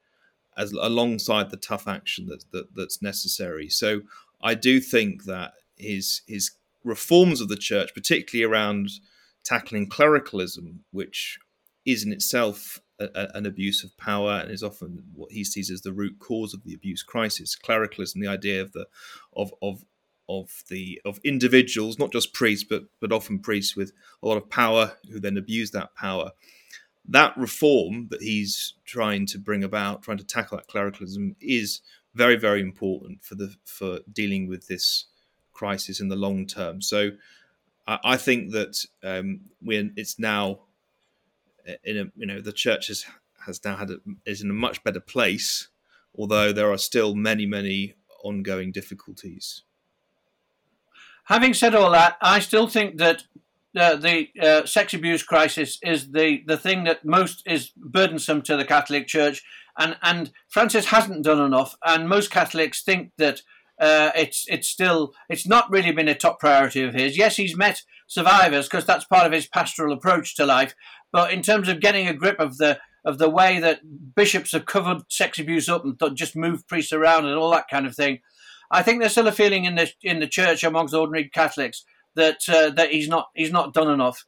as 0.57 0.71
alongside 0.71 1.49
the 1.49 1.57
tough 1.57 1.87
action 1.87 2.27
that, 2.27 2.43
that 2.51 2.75
that's 2.75 3.01
necessary. 3.01 3.69
So 3.69 4.01
I 4.41 4.53
do 4.53 4.79
think 4.79 5.25
that 5.25 5.53
his 5.77 6.21
his 6.27 6.51
reforms 6.83 7.41
of 7.41 7.49
the 7.49 7.57
church, 7.57 7.93
particularly 7.93 8.49
around 8.49 8.89
tackling 9.43 9.89
clericalism, 9.89 10.83
which 10.91 11.39
is 11.85 12.03
in 12.03 12.11
itself 12.11 12.79
a, 12.99 13.29
an 13.35 13.45
abuse 13.45 13.83
of 13.83 13.95
power 13.97 14.39
and 14.41 14.51
is 14.51 14.63
often 14.63 15.03
what 15.13 15.31
he 15.31 15.43
sees 15.43 15.69
as 15.69 15.81
the 15.81 15.93
root 15.93 16.17
cause 16.19 16.53
of 16.53 16.63
the 16.63 16.73
abuse 16.73 17.03
crisis. 17.03 17.55
Clericalism, 17.55 18.21
the 18.21 18.27
idea 18.27 18.61
of 18.61 18.71
the 18.71 18.87
of 19.35 19.53
of 19.61 19.83
of 20.27 20.63
the 20.69 21.01
of 21.05 21.19
individuals, 21.23 21.99
not 21.99 22.11
just 22.11 22.33
priests, 22.33 22.65
but 22.67 22.83
but 22.99 23.11
often 23.11 23.39
priests 23.39 23.75
with 23.75 23.91
a 24.23 24.27
lot 24.27 24.37
of 24.37 24.49
power 24.49 24.93
who 25.11 25.19
then 25.19 25.37
abuse 25.37 25.71
that 25.71 25.93
power. 25.95 26.31
That 27.07 27.37
reform 27.37 28.07
that 28.09 28.21
he's 28.21 28.73
trying 28.85 29.25
to 29.27 29.37
bring 29.37 29.63
about, 29.63 30.01
trying 30.01 30.17
to 30.17 30.25
tackle 30.25 30.57
that 30.57 30.67
clericalism, 30.67 31.35
is 31.39 31.81
very 32.13 32.35
very 32.37 32.61
important 32.61 33.23
for 33.23 33.35
the 33.35 33.55
for 33.65 33.99
dealing 34.11 34.47
with 34.47 34.67
this 34.67 35.05
crisis 35.53 35.99
in 35.99 36.09
the 36.09 36.15
long 36.15 36.45
term. 36.45 36.81
So 36.81 37.11
I, 37.87 37.99
I 38.03 38.17
think 38.17 38.51
that 38.51 38.85
um, 39.03 39.41
when 39.61 39.93
it's 39.95 40.19
now 40.19 40.59
in 41.83 41.97
a 41.97 42.05
you 42.15 42.25
know 42.25 42.41
the 42.41 42.53
church 42.53 42.87
has 42.87 43.05
has 43.45 43.63
now 43.63 43.75
had 43.75 43.91
a, 43.91 43.97
is 44.25 44.41
in 44.41 44.49
a 44.49 44.53
much 44.53 44.83
better 44.83 44.99
place, 44.99 45.67
although 46.17 46.51
there 46.51 46.71
are 46.71 46.77
still 46.77 47.15
many 47.15 47.45
many 47.45 47.95
ongoing 48.23 48.71
difficulties. 48.71 49.63
Having 51.25 51.55
said 51.55 51.73
all 51.73 51.91
that, 51.91 52.17
I 52.21 52.39
still 52.39 52.67
think 52.67 52.97
that 52.97 53.23
the 53.75 54.27
uh, 54.41 54.65
sex 54.65 54.93
abuse 54.93 55.21
crisis 55.21 55.77
is 55.83 56.11
the, 56.11 56.43
the 56.47 56.57
thing 56.57 56.85
that 56.85 57.03
most 57.03 57.43
is 57.45 57.71
burdensome 57.75 58.41
to 58.43 58.55
the 58.55 58.65
Catholic 58.65 59.07
Church, 59.07 59.43
and 59.77 59.97
and 60.01 60.31
Francis 60.49 60.85
hasn't 60.87 61.25
done 61.25 61.41
enough, 61.41 61.75
and 61.85 62.07
most 62.07 62.31
Catholics 62.31 62.81
think 62.81 63.11
that 63.17 63.41
uh, 63.79 64.11
it's 64.15 64.45
it's 64.47 64.67
still 64.67 65.13
it's 65.29 65.45
not 65.45 65.69
really 65.69 65.91
been 65.91 66.07
a 66.07 66.15
top 66.15 66.39
priority 66.39 66.83
of 66.83 66.93
his. 66.93 67.17
Yes, 67.17 67.35
he's 67.35 67.57
met 67.57 67.83
survivors 68.07 68.67
because 68.67 68.85
that's 68.85 69.05
part 69.05 69.25
of 69.25 69.33
his 69.33 69.47
pastoral 69.47 69.93
approach 69.93 70.35
to 70.35 70.45
life, 70.45 70.73
but 71.11 71.33
in 71.33 71.41
terms 71.41 71.67
of 71.67 71.81
getting 71.81 72.07
a 72.07 72.13
grip 72.13 72.39
of 72.39 72.57
the 72.57 72.79
of 73.03 73.17
the 73.17 73.29
way 73.29 73.59
that 73.59 73.81
bishops 74.15 74.53
have 74.53 74.65
covered 74.65 75.03
sex 75.11 75.37
abuse 75.37 75.67
up 75.67 75.83
and 75.83 75.99
just 76.15 76.35
moved 76.35 76.67
priests 76.67 76.93
around 76.93 77.25
and 77.25 77.35
all 77.35 77.51
that 77.51 77.67
kind 77.69 77.85
of 77.85 77.95
thing, 77.95 78.19
I 78.71 78.81
think 78.81 78.99
there's 78.99 79.11
still 79.11 79.27
a 79.27 79.33
feeling 79.33 79.65
in 79.65 79.75
the 79.75 79.91
in 80.01 80.19
the 80.19 80.27
church 80.27 80.63
amongst 80.63 80.93
ordinary 80.93 81.29
Catholics 81.29 81.83
that 82.15 82.39
uh, 82.49 82.69
that 82.71 82.91
he's 82.91 83.07
not 83.07 83.29
he's 83.35 83.51
not 83.51 83.73
done 83.73 83.89
enough. 83.89 84.25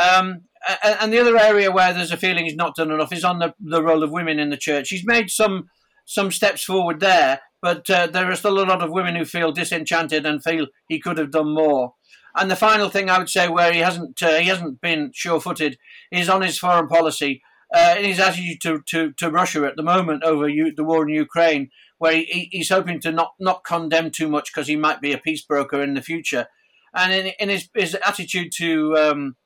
Um, 0.00 0.42
and 0.82 1.12
the 1.12 1.20
other 1.20 1.38
area 1.38 1.70
where 1.70 1.92
there's 1.92 2.10
a 2.10 2.16
feeling 2.16 2.44
he's 2.44 2.56
not 2.56 2.74
done 2.74 2.90
enough 2.90 3.12
is 3.12 3.24
on 3.24 3.38
the, 3.38 3.54
the 3.60 3.82
role 3.82 4.02
of 4.02 4.10
women 4.10 4.38
in 4.38 4.50
the 4.50 4.56
church. 4.56 4.88
He's 4.88 5.06
made 5.06 5.30
some 5.30 5.68
some 6.06 6.30
steps 6.30 6.64
forward 6.64 7.00
there, 7.00 7.40
but 7.62 7.88
uh, 7.88 8.06
there 8.06 8.30
are 8.30 8.36
still 8.36 8.58
a 8.58 8.64
lot 8.64 8.82
of 8.82 8.90
women 8.90 9.14
who 9.14 9.24
feel 9.24 9.52
disenchanted 9.52 10.26
and 10.26 10.42
feel 10.42 10.66
he 10.88 10.98
could 10.98 11.18
have 11.18 11.30
done 11.30 11.54
more. 11.54 11.94
And 12.36 12.50
the 12.50 12.56
final 12.56 12.88
thing 12.88 13.08
I 13.08 13.18
would 13.18 13.30
say, 13.30 13.48
where 13.48 13.72
he 13.72 13.78
hasn't 13.78 14.22
uh, 14.22 14.38
he 14.38 14.48
hasn't 14.48 14.80
been 14.80 15.12
sure-footed, 15.14 15.78
is 16.10 16.28
on 16.28 16.42
his 16.42 16.58
foreign 16.58 16.88
policy, 16.88 17.42
uh, 17.72 17.94
in 17.98 18.04
his 18.04 18.20
attitude 18.20 18.60
to, 18.62 18.82
to, 18.86 19.12
to 19.12 19.30
Russia 19.30 19.64
at 19.64 19.76
the 19.76 19.82
moment 19.82 20.24
over 20.24 20.48
U- 20.48 20.74
the 20.74 20.84
war 20.84 21.02
in 21.02 21.14
Ukraine, 21.14 21.70
where 21.98 22.14
he, 22.14 22.48
he's 22.50 22.70
hoping 22.70 23.00
to 23.00 23.12
not 23.12 23.34
not 23.38 23.64
condemn 23.64 24.10
too 24.10 24.28
much 24.28 24.52
because 24.52 24.66
he 24.66 24.76
might 24.76 25.00
be 25.00 25.12
a 25.12 25.18
peace 25.18 25.42
broker 25.42 25.82
in 25.82 25.94
the 25.94 26.02
future, 26.02 26.46
and 26.94 27.12
in, 27.12 27.32
in 27.38 27.48
his, 27.48 27.68
his 27.74 27.96
attitude 28.06 28.52
to 28.56 28.96
um, 28.96 29.36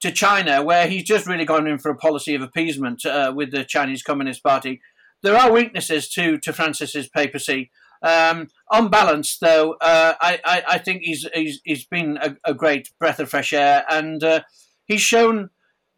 to 0.00 0.10
China, 0.10 0.62
where 0.62 0.88
he's 0.88 1.04
just 1.04 1.26
really 1.26 1.44
gone 1.44 1.66
in 1.66 1.78
for 1.78 1.90
a 1.90 1.96
policy 1.96 2.34
of 2.34 2.42
appeasement 2.42 3.04
uh, 3.04 3.32
with 3.34 3.50
the 3.50 3.64
Chinese 3.64 4.02
Communist 4.02 4.42
Party. 4.42 4.80
There 5.22 5.36
are 5.36 5.52
weaknesses 5.52 6.08
to 6.10 6.38
to 6.38 6.52
Francis's 6.52 7.08
papacy. 7.08 7.70
Um, 8.02 8.48
on 8.70 8.88
balance, 8.88 9.36
though, 9.38 9.72
uh, 9.72 10.14
I, 10.20 10.40
I, 10.42 10.62
I, 10.68 10.78
think 10.78 11.02
he's, 11.02 11.28
he's, 11.34 11.60
he's 11.64 11.84
been 11.84 12.16
a, 12.16 12.34
a, 12.46 12.54
great 12.54 12.88
breath 12.98 13.20
of 13.20 13.28
fresh 13.28 13.52
air, 13.52 13.84
and 13.90 14.24
uh, 14.24 14.40
he's 14.86 15.02
shown 15.02 15.50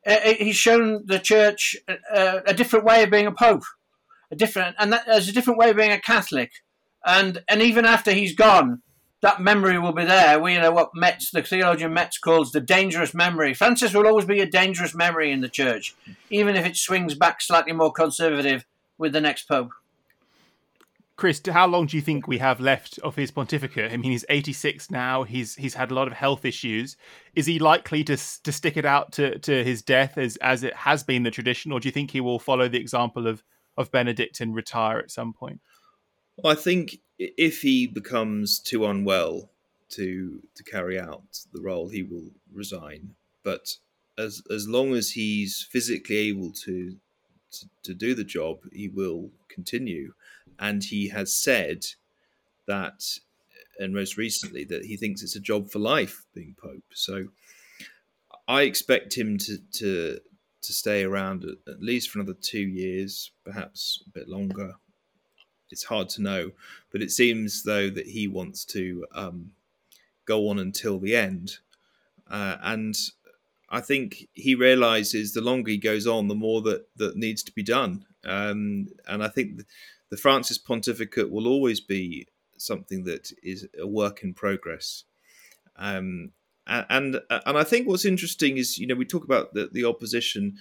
uh, 0.05 0.17
uh 0.25 0.35
he's 0.35 0.57
shown 0.57 1.05
the 1.07 1.21
church 1.21 1.77
uh, 1.89 2.41
a 2.45 2.53
different 2.55 2.85
way 2.85 3.05
of 3.05 3.11
being 3.11 3.29
a 3.29 3.33
pope, 3.33 3.63
a 4.33 4.35
different 4.35 4.75
and 4.81 4.93
that, 4.93 5.07
there's 5.07 5.29
a 5.29 5.33
different 5.33 5.61
way 5.61 5.71
of 5.71 5.77
being 5.77 5.93
a 5.93 6.01
Catholic, 6.01 6.51
and 7.07 7.45
and 7.49 7.63
even 7.63 7.85
after 7.85 8.11
he's 8.11 8.35
gone, 8.35 8.83
that 9.23 9.41
memory 9.41 9.79
will 9.79 9.93
be 9.93 10.05
there. 10.05 10.39
We 10.39 10.55
you 10.55 10.61
know 10.61 10.73
what 10.73 10.91
Metz, 10.95 11.31
the 11.31 11.43
theologian 11.43 11.95
Metz, 11.95 12.19
calls 12.19 12.53
the 12.53 12.61
dangerous 12.61 13.15
memory. 13.15 13.55
Francis 13.55 13.95
will 13.95 14.07
always 14.07 14.27
be 14.27 14.41
a 14.41 14.47
dangerous 14.47 14.95
memory 14.95 15.33
in 15.33 15.41
the 15.41 15.49
church, 15.49 15.95
even 16.29 16.57
if 16.57 16.67
it 16.67 16.77
swings 16.77 17.15
back 17.15 17.41
slightly 17.41 17.73
more 17.73 17.93
conservative 17.93 18.65
with 18.99 19.13
the 19.13 19.21
next 19.21 19.49
pope. 19.49 19.71
Chris, 21.17 21.41
how 21.47 21.69
long 21.69 21.87
do 21.87 21.97
you 21.97 22.03
think 22.03 22.27
we 22.27 22.39
have 22.39 22.59
left 22.59 22.99
of 22.99 23.15
his 23.15 23.31
pontificate? 23.31 23.93
I 23.93 23.97
mean, 23.97 24.11
he's 24.11 24.25
86 24.29 24.91
now. 24.91 25.23
He's 25.23 25.55
he's 25.55 25.75
had 25.75 25.93
a 25.93 25.95
lot 25.95 26.09
of 26.09 26.15
health 26.15 26.45
issues. 26.45 26.97
Is 27.37 27.47
he 27.47 27.61
likely 27.61 28.03
to 28.05 28.17
to 28.17 28.51
stick 28.51 28.77
it 28.77 28.85
out 28.85 29.13
to, 29.13 29.39
to 29.39 29.63
his 29.63 29.83
death 29.83 30.19
as 30.19 30.37
as 30.39 30.65
it 30.65 30.75
has 30.75 31.05
been 31.05 31.23
the 31.23 31.31
tradition, 31.31 31.71
or 31.71 31.79
do 31.79 31.87
you 31.87 31.93
think 31.93 32.11
he 32.11 32.21
will 32.21 32.41
follow 32.41 32.69
the 32.69 32.81
example 32.81 33.29
of 33.29 33.45
of 33.77 33.93
Benedict 33.93 34.41
and 34.41 34.53
retire 34.53 34.99
at 34.99 35.13
some 35.13 35.33
point? 35.33 35.61
Well, 36.37 36.53
I 36.53 36.57
think 36.57 36.97
if 37.37 37.63
he 37.63 37.87
becomes 37.87 38.59
too 38.59 38.87
unwell 38.87 39.51
to 39.91 40.43
to 40.55 40.65
carry 40.65 40.99
out 40.99 41.47
the 41.53 41.61
role, 41.61 41.89
he 41.89 42.03
will 42.03 42.31
resign. 42.53 43.15
But 43.43 43.77
as 44.19 44.43
as 44.51 44.69
long 44.69 44.95
as 44.95 45.11
he's 45.11 45.67
physically 45.71 46.17
able 46.17 46.53
to 46.65 46.97
to, 47.53 47.69
to 47.83 47.95
do 47.95 48.15
the 48.15 48.25
job, 48.25 48.61
he 48.73 48.89
will 48.89 49.31
continue 49.49 50.15
and 50.59 50.85
he 50.85 51.09
has 51.09 51.33
said 51.33 51.87
that, 52.67 53.19
and 53.79 53.93
most 53.93 54.17
recently, 54.17 54.65
that 54.65 54.85
he 54.85 54.97
thinks 54.97 55.23
it's 55.23 55.37
a 55.37 55.41
job 55.41 55.71
for 55.71 55.79
life 55.79 56.25
being 56.35 56.55
pope. 56.61 56.85
So 56.95 57.29
I 58.47 58.63
expect 58.63 59.17
him 59.17 59.39
to 59.39 59.59
to 59.59 60.21
to 60.63 60.73
stay 60.73 61.03
around 61.03 61.45
at, 61.45 61.73
at 61.73 61.83
least 61.83 62.11
for 62.11 62.21
another 62.21 62.39
two 62.41 62.61
years, 62.61 63.33
perhaps 63.45 64.03
a 64.07 64.11
bit 64.11 64.29
longer. 64.29 64.75
It's 65.73 65.85
hard 65.85 66.09
to 66.11 66.23
know, 66.23 66.53
but 66.91 67.03
it 67.03 67.11
seems 67.11 67.63
though 67.63 67.91
that 67.91 68.07
he 68.07 68.29
wants 68.29 68.65
to 68.67 69.07
um, 69.15 69.53
go 70.27 70.49
on 70.49 70.59
until 70.59 70.99
the 70.99 71.17
end, 71.17 71.59
uh, 72.31 72.57
and 72.63 72.95
I 73.69 73.81
think 73.81 74.29
he 74.35 74.55
realizes 74.55 75.33
the 75.33 75.41
longer 75.41 75.71
he 75.71 75.79
goes 75.79 76.07
on, 76.07 76.29
the 76.29 76.35
more 76.35 76.61
that 76.63 76.87
that 76.97 77.17
needs 77.17 77.43
to 77.45 77.53
be 77.53 77.63
done. 77.63 78.05
Um, 78.25 78.89
and 79.09 79.25
I 79.25 79.29
think 79.29 79.63
the 80.11 80.17
Francis 80.17 80.59
pontificate 80.59 81.31
will 81.31 81.49
always 81.49 81.81
be 81.81 82.29
something 82.59 83.05
that 83.05 83.33
is 83.43 83.67
a 83.81 83.87
work 83.87 84.23
in 84.23 84.35
progress. 84.35 85.05
Um, 85.77 86.33
and 86.67 87.21
and 87.31 87.59
I 87.59 87.65
think 87.65 87.89
what's 87.89 88.05
interesting 88.05 88.57
is 88.57 88.79
you 88.79 88.87
know 88.87 88.95
we 88.95 89.05
talk 89.05 89.25
about 89.25 89.55
the, 89.55 89.69
the 89.73 89.85
opposition 89.85 90.59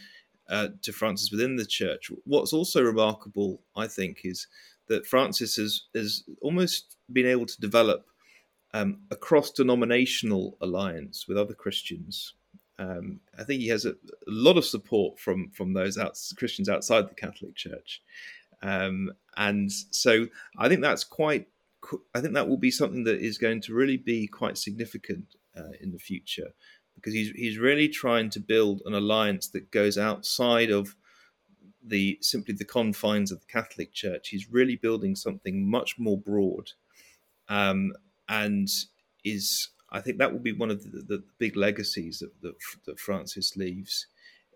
uh, 0.50 0.70
to 0.82 0.92
Francis 0.92 1.32
within 1.32 1.56
the 1.56 1.66
church. 1.66 2.12
What's 2.26 2.54
also 2.54 2.82
remarkable, 2.82 3.62
I 3.76 3.88
think, 3.88 4.22
is 4.24 4.48
that 4.92 5.08
Francis 5.08 5.56
has 5.56 5.84
has 5.96 6.24
almost 6.42 6.98
been 7.12 7.26
able 7.26 7.46
to 7.46 7.62
develop 7.62 8.06
um, 8.74 9.00
a 9.10 9.16
cross 9.16 9.50
denominational 9.52 10.58
alliance 10.62 11.28
with 11.28 11.38
other 11.38 11.54
Christians. 11.54 12.34
Um, 12.78 13.22
I 13.38 13.44
think 13.44 13.62
he 13.62 13.68
has 13.70 13.86
a, 13.86 13.92
a, 13.92 13.96
lot 14.28 14.58
of 14.58 14.66
support 14.66 15.20
from 15.20 15.50
from 15.54 15.74
those 15.74 15.98
Christians 16.38 16.70
outside 16.70 17.10
the 17.10 17.16
Catholic 17.16 17.56
Church, 17.56 18.02
um, 18.62 19.12
and 19.38 19.72
so 19.72 20.28
I 20.58 20.68
think 20.68 20.82
that's 20.82 21.04
quite 21.04 21.48
I 22.14 22.22
think 22.22 22.34
that 22.34 22.50
will 22.50 22.58
be 22.58 22.72
something 22.72 23.04
that 23.06 23.20
is 23.20 23.38
going 23.38 23.62
to 23.62 23.74
really 23.74 23.98
be 23.98 24.28
quite 24.28 24.58
significant 24.58 25.26
uh, 25.58 25.74
in 25.80 25.92
the 25.92 26.00
future 26.00 26.52
because 26.96 27.14
he's 27.14 27.32
he's 27.32 27.58
really 27.58 27.88
trying 27.88 28.30
to 28.32 28.40
build 28.40 28.82
an 28.86 28.94
alliance 28.94 29.48
that 29.50 29.72
goes 29.72 29.98
outside 29.98 30.70
of 30.70 30.96
the 31.84 32.18
simply 32.22 32.54
the 32.54 32.66
confines 32.66 33.32
of 33.32 33.40
the 33.40 33.46
Catholic 33.48 33.92
Church. 33.92 34.30
He's 34.30 34.52
really 34.52 34.76
building 34.76 35.16
something 35.16 35.70
much 35.70 35.98
more 35.98 36.18
broad, 36.18 36.72
um, 37.50 37.94
and 38.30 38.70
is 39.24 39.70
I 39.90 40.00
think 40.00 40.18
that 40.18 40.32
will 40.32 40.40
be 40.40 40.54
one 40.54 40.72
of 40.72 40.84
the, 40.84 41.02
the 41.02 41.24
big 41.38 41.58
legacies 41.58 42.20
that, 42.20 42.40
that, 42.42 42.56
that 42.86 43.00
Francis 43.00 43.58
leaves, 43.58 44.08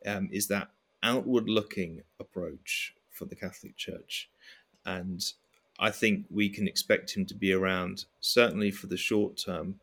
um, 0.06 0.30
is 0.32 0.48
that 0.48 0.70
outward-looking 1.04 2.04
approach 2.20 2.94
for 3.12 3.26
the 3.26 3.36
Catholic 3.36 3.76
Church, 3.76 4.30
and 4.86 5.34
I 5.78 5.92
think 5.92 6.26
we 6.30 6.48
can 6.48 6.68
expect 6.68 7.16
him 7.16 7.26
to 7.26 7.36
be 7.36 7.52
around 7.52 8.06
certainly 8.22 8.72
for 8.72 8.88
the 8.88 8.98
short 8.98 9.38
term, 9.38 9.80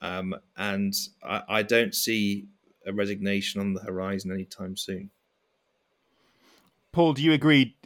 um, 0.00 0.36
and 0.56 0.94
I, 1.22 1.42
I 1.48 1.62
don't 1.62 1.94
see 1.94 2.46
a 2.86 2.92
resignation 2.92 3.60
on 3.60 3.72
the 3.72 3.80
horizon 3.80 4.30
anytime 4.30 4.76
soon. 4.76 5.10
Paul, 6.94 7.12
do 7.12 7.22
you 7.22 7.32
agree? 7.32 7.76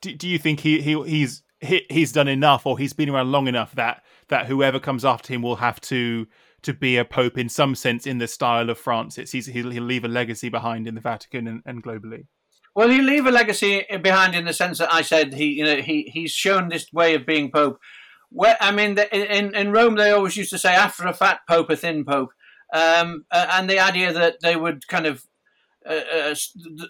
Do, 0.00 0.12
do 0.14 0.26
you 0.26 0.38
think 0.38 0.60
he, 0.60 0.80
he 0.80 1.00
he's 1.04 1.42
he, 1.60 1.84
he's 1.90 2.12
done 2.12 2.28
enough, 2.28 2.66
or 2.66 2.78
he's 2.78 2.94
been 2.94 3.10
around 3.10 3.30
long 3.30 3.46
enough 3.46 3.74
that 3.74 4.02
that 4.28 4.46
whoever 4.46 4.80
comes 4.80 5.04
after 5.04 5.32
him 5.32 5.42
will 5.42 5.56
have 5.56 5.80
to 5.82 6.26
to 6.62 6.72
be 6.72 6.96
a 6.96 7.04
pope 7.04 7.38
in 7.38 7.48
some 7.48 7.74
sense 7.74 8.06
in 8.06 8.18
the 8.18 8.26
style 8.26 8.68
of 8.70 8.78
Francis? 8.78 9.30
He's, 9.30 9.46
he'll, 9.46 9.70
he'll 9.70 9.84
leave 9.84 10.04
a 10.04 10.08
legacy 10.08 10.48
behind 10.48 10.88
in 10.88 10.96
the 10.96 11.00
Vatican 11.00 11.46
and, 11.46 11.62
and 11.64 11.84
globally. 11.84 12.26
Well, 12.74 12.88
he'll 12.88 13.04
leave 13.04 13.26
a 13.26 13.30
legacy 13.30 13.84
behind 14.02 14.34
in 14.34 14.44
the 14.44 14.52
sense 14.52 14.78
that 14.78 14.92
I 14.92 15.02
said 15.02 15.34
he 15.34 15.46
you 15.46 15.64
know 15.64 15.76
he 15.76 16.10
he's 16.12 16.32
shown 16.32 16.70
this 16.70 16.90
way 16.92 17.14
of 17.14 17.26
being 17.26 17.50
pope. 17.50 17.78
Where 18.30 18.56
I 18.60 18.70
mean, 18.72 18.98
in 19.12 19.54
in 19.54 19.72
Rome 19.72 19.96
they 19.96 20.10
always 20.10 20.38
used 20.38 20.50
to 20.50 20.58
say 20.58 20.74
after 20.74 21.06
a 21.06 21.12
fat 21.12 21.40
pope, 21.46 21.68
a 21.68 21.76
thin 21.76 22.04
pope, 22.04 22.30
um, 22.72 23.26
and 23.30 23.68
the 23.68 23.78
idea 23.78 24.12
that 24.14 24.36
they 24.40 24.56
would 24.56 24.88
kind 24.88 25.06
of 25.06 25.27
uh, 25.88 26.02
uh 26.12 26.34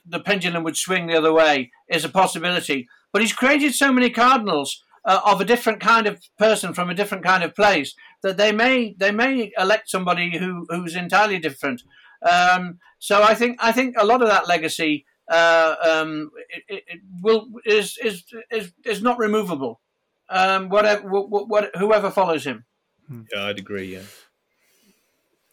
the 0.06 0.20
pendulum 0.20 0.64
would 0.64 0.76
swing 0.76 1.06
the 1.06 1.16
other 1.16 1.32
way 1.32 1.70
is 1.88 2.04
a 2.04 2.08
possibility. 2.08 2.88
But 3.12 3.22
he's 3.22 3.32
created 3.32 3.74
so 3.74 3.92
many 3.92 4.10
cardinals 4.10 4.82
uh, 5.04 5.20
of 5.24 5.40
a 5.40 5.44
different 5.44 5.80
kind 5.80 6.06
of 6.06 6.20
person 6.38 6.74
from 6.74 6.90
a 6.90 6.94
different 6.94 7.24
kind 7.24 7.42
of 7.42 7.54
place 7.54 7.94
that 8.22 8.36
they 8.36 8.52
may 8.52 8.94
they 8.98 9.10
may 9.10 9.52
elect 9.58 9.88
somebody 9.88 10.38
who 10.38 10.66
who's 10.68 10.96
entirely 10.96 11.38
different. 11.38 11.82
Um, 12.28 12.78
so 12.98 13.22
I 13.22 13.34
think 13.34 13.58
I 13.60 13.72
think 13.72 13.96
a 13.98 14.04
lot 14.04 14.22
of 14.22 14.28
that 14.28 14.48
legacy 14.48 15.06
uh, 15.30 15.74
um, 15.82 16.30
it, 16.68 16.84
it 16.86 17.00
will 17.22 17.48
is 17.64 17.98
is 18.02 18.24
is 18.50 18.72
is 18.84 19.02
not 19.02 19.18
removable. 19.18 19.80
Um, 20.30 20.68
whatever 20.68 21.08
what, 21.08 21.48
what, 21.48 21.70
whoever 21.76 22.10
follows 22.10 22.44
him. 22.44 22.64
Yeah, 23.32 23.44
I'd 23.44 23.58
agree. 23.58 23.94
Yeah. 23.94 24.02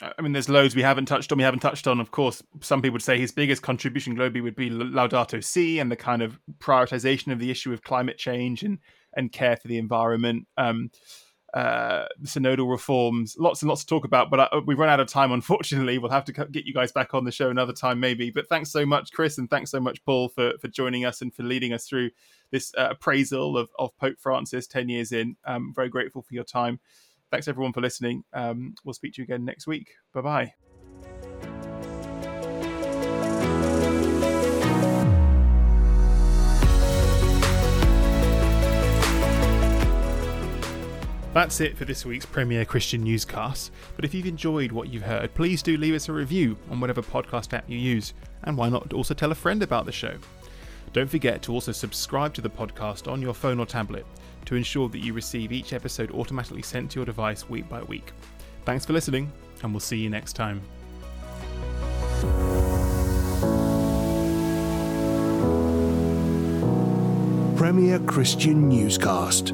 I 0.01 0.21
mean, 0.21 0.33
there's 0.33 0.49
loads 0.49 0.75
we 0.75 0.81
haven't 0.81 1.05
touched 1.05 1.31
on. 1.31 1.37
We 1.37 1.43
haven't 1.43 1.61
touched 1.61 1.87
on, 1.87 2.01
of 2.01 2.11
course, 2.11 2.43
some 2.59 2.81
people 2.81 2.93
would 2.93 3.01
say 3.01 3.17
his 3.17 3.31
biggest 3.31 3.61
contribution 3.61 4.15
globally 4.15 4.43
would 4.43 4.55
be 4.55 4.69
Laudato 4.69 5.41
Si 5.41 5.79
and 5.79 5.89
the 5.89 5.95
kind 5.95 6.21
of 6.21 6.37
prioritization 6.59 7.31
of 7.31 7.39
the 7.39 7.49
issue 7.49 7.71
of 7.71 7.81
climate 7.81 8.17
change 8.17 8.61
and, 8.63 8.79
and 9.15 9.31
care 9.31 9.55
for 9.55 9.69
the 9.69 9.77
environment. 9.77 10.47
Um, 10.57 10.91
uh, 11.53 12.05
synodal 12.23 12.69
reforms, 12.69 13.37
lots 13.39 13.61
and 13.61 13.69
lots 13.69 13.81
to 13.81 13.87
talk 13.87 14.03
about, 14.03 14.29
but 14.29 14.41
uh, 14.41 14.61
we've 14.65 14.77
run 14.77 14.89
out 14.89 14.99
of 14.99 15.07
time, 15.07 15.31
unfortunately. 15.31 15.97
We'll 15.97 16.11
have 16.11 16.25
to 16.25 16.33
get 16.33 16.65
you 16.65 16.73
guys 16.73 16.91
back 16.91 17.13
on 17.13 17.23
the 17.23 17.31
show 17.31 17.49
another 17.49 17.71
time, 17.71 17.97
maybe. 17.97 18.29
But 18.29 18.49
thanks 18.49 18.71
so 18.71 18.85
much, 18.85 19.13
Chris, 19.13 19.37
and 19.37 19.49
thanks 19.49 19.71
so 19.71 19.79
much, 19.79 20.03
Paul, 20.03 20.27
for, 20.27 20.51
for 20.59 20.67
joining 20.67 21.05
us 21.05 21.21
and 21.21 21.33
for 21.33 21.43
leading 21.43 21.71
us 21.71 21.87
through 21.87 22.09
this 22.51 22.73
uh, 22.77 22.89
appraisal 22.91 23.57
of, 23.57 23.69
of 23.79 23.95
Pope 23.97 24.19
Francis 24.19 24.67
10 24.67 24.89
years 24.89 25.13
in. 25.13 25.37
I'm 25.45 25.73
very 25.73 25.87
grateful 25.87 26.21
for 26.21 26.33
your 26.33 26.43
time. 26.43 26.81
Thanks 27.31 27.47
everyone 27.47 27.73
for 27.73 27.81
listening. 27.81 28.23
Um, 28.33 28.75
we'll 28.83 28.93
speak 28.93 29.13
to 29.13 29.21
you 29.21 29.23
again 29.23 29.45
next 29.45 29.67
week. 29.67 29.91
Bye 30.13 30.21
bye. 30.21 30.53
That's 41.35 41.59
it 41.59 41.77
for 41.77 41.83
this 41.83 42.05
week's 42.05 42.25
Premier 42.25 42.63
Christian 42.63 43.03
Newscast. 43.03 43.69
But 43.97 44.05
if 44.05 44.13
you've 44.13 44.25
enjoyed 44.25 44.71
what 44.71 44.87
you've 44.87 45.03
heard, 45.03 45.33
please 45.33 45.61
do 45.61 45.75
leave 45.75 45.93
us 45.93 46.07
a 46.07 46.13
review 46.13 46.55
on 46.71 46.79
whatever 46.79 47.01
podcast 47.01 47.51
app 47.51 47.69
you 47.69 47.77
use. 47.77 48.13
And 48.43 48.57
why 48.57 48.69
not 48.69 48.93
also 48.93 49.13
tell 49.13 49.33
a 49.33 49.35
friend 49.35 49.61
about 49.61 49.85
the 49.85 49.91
show? 49.91 50.15
Don't 50.93 51.09
forget 51.09 51.41
to 51.41 51.51
also 51.51 51.73
subscribe 51.73 52.33
to 52.35 52.41
the 52.41 52.49
podcast 52.49 53.11
on 53.11 53.21
your 53.21 53.33
phone 53.33 53.59
or 53.59 53.65
tablet 53.65 54.05
to 54.45 54.55
ensure 54.55 54.89
that 54.89 54.99
you 54.99 55.13
receive 55.13 55.51
each 55.51 55.73
episode 55.73 56.11
automatically 56.11 56.61
sent 56.61 56.91
to 56.91 56.99
your 56.99 57.05
device 57.05 57.49
week 57.49 57.67
by 57.67 57.81
week. 57.83 58.11
Thanks 58.65 58.85
for 58.85 58.93
listening, 58.93 59.31
and 59.63 59.73
we'll 59.73 59.79
see 59.79 59.97
you 59.97 60.09
next 60.09 60.33
time. 60.33 60.61
Premier 67.55 67.99
Christian 67.99 68.69
Newscast. 68.69 69.53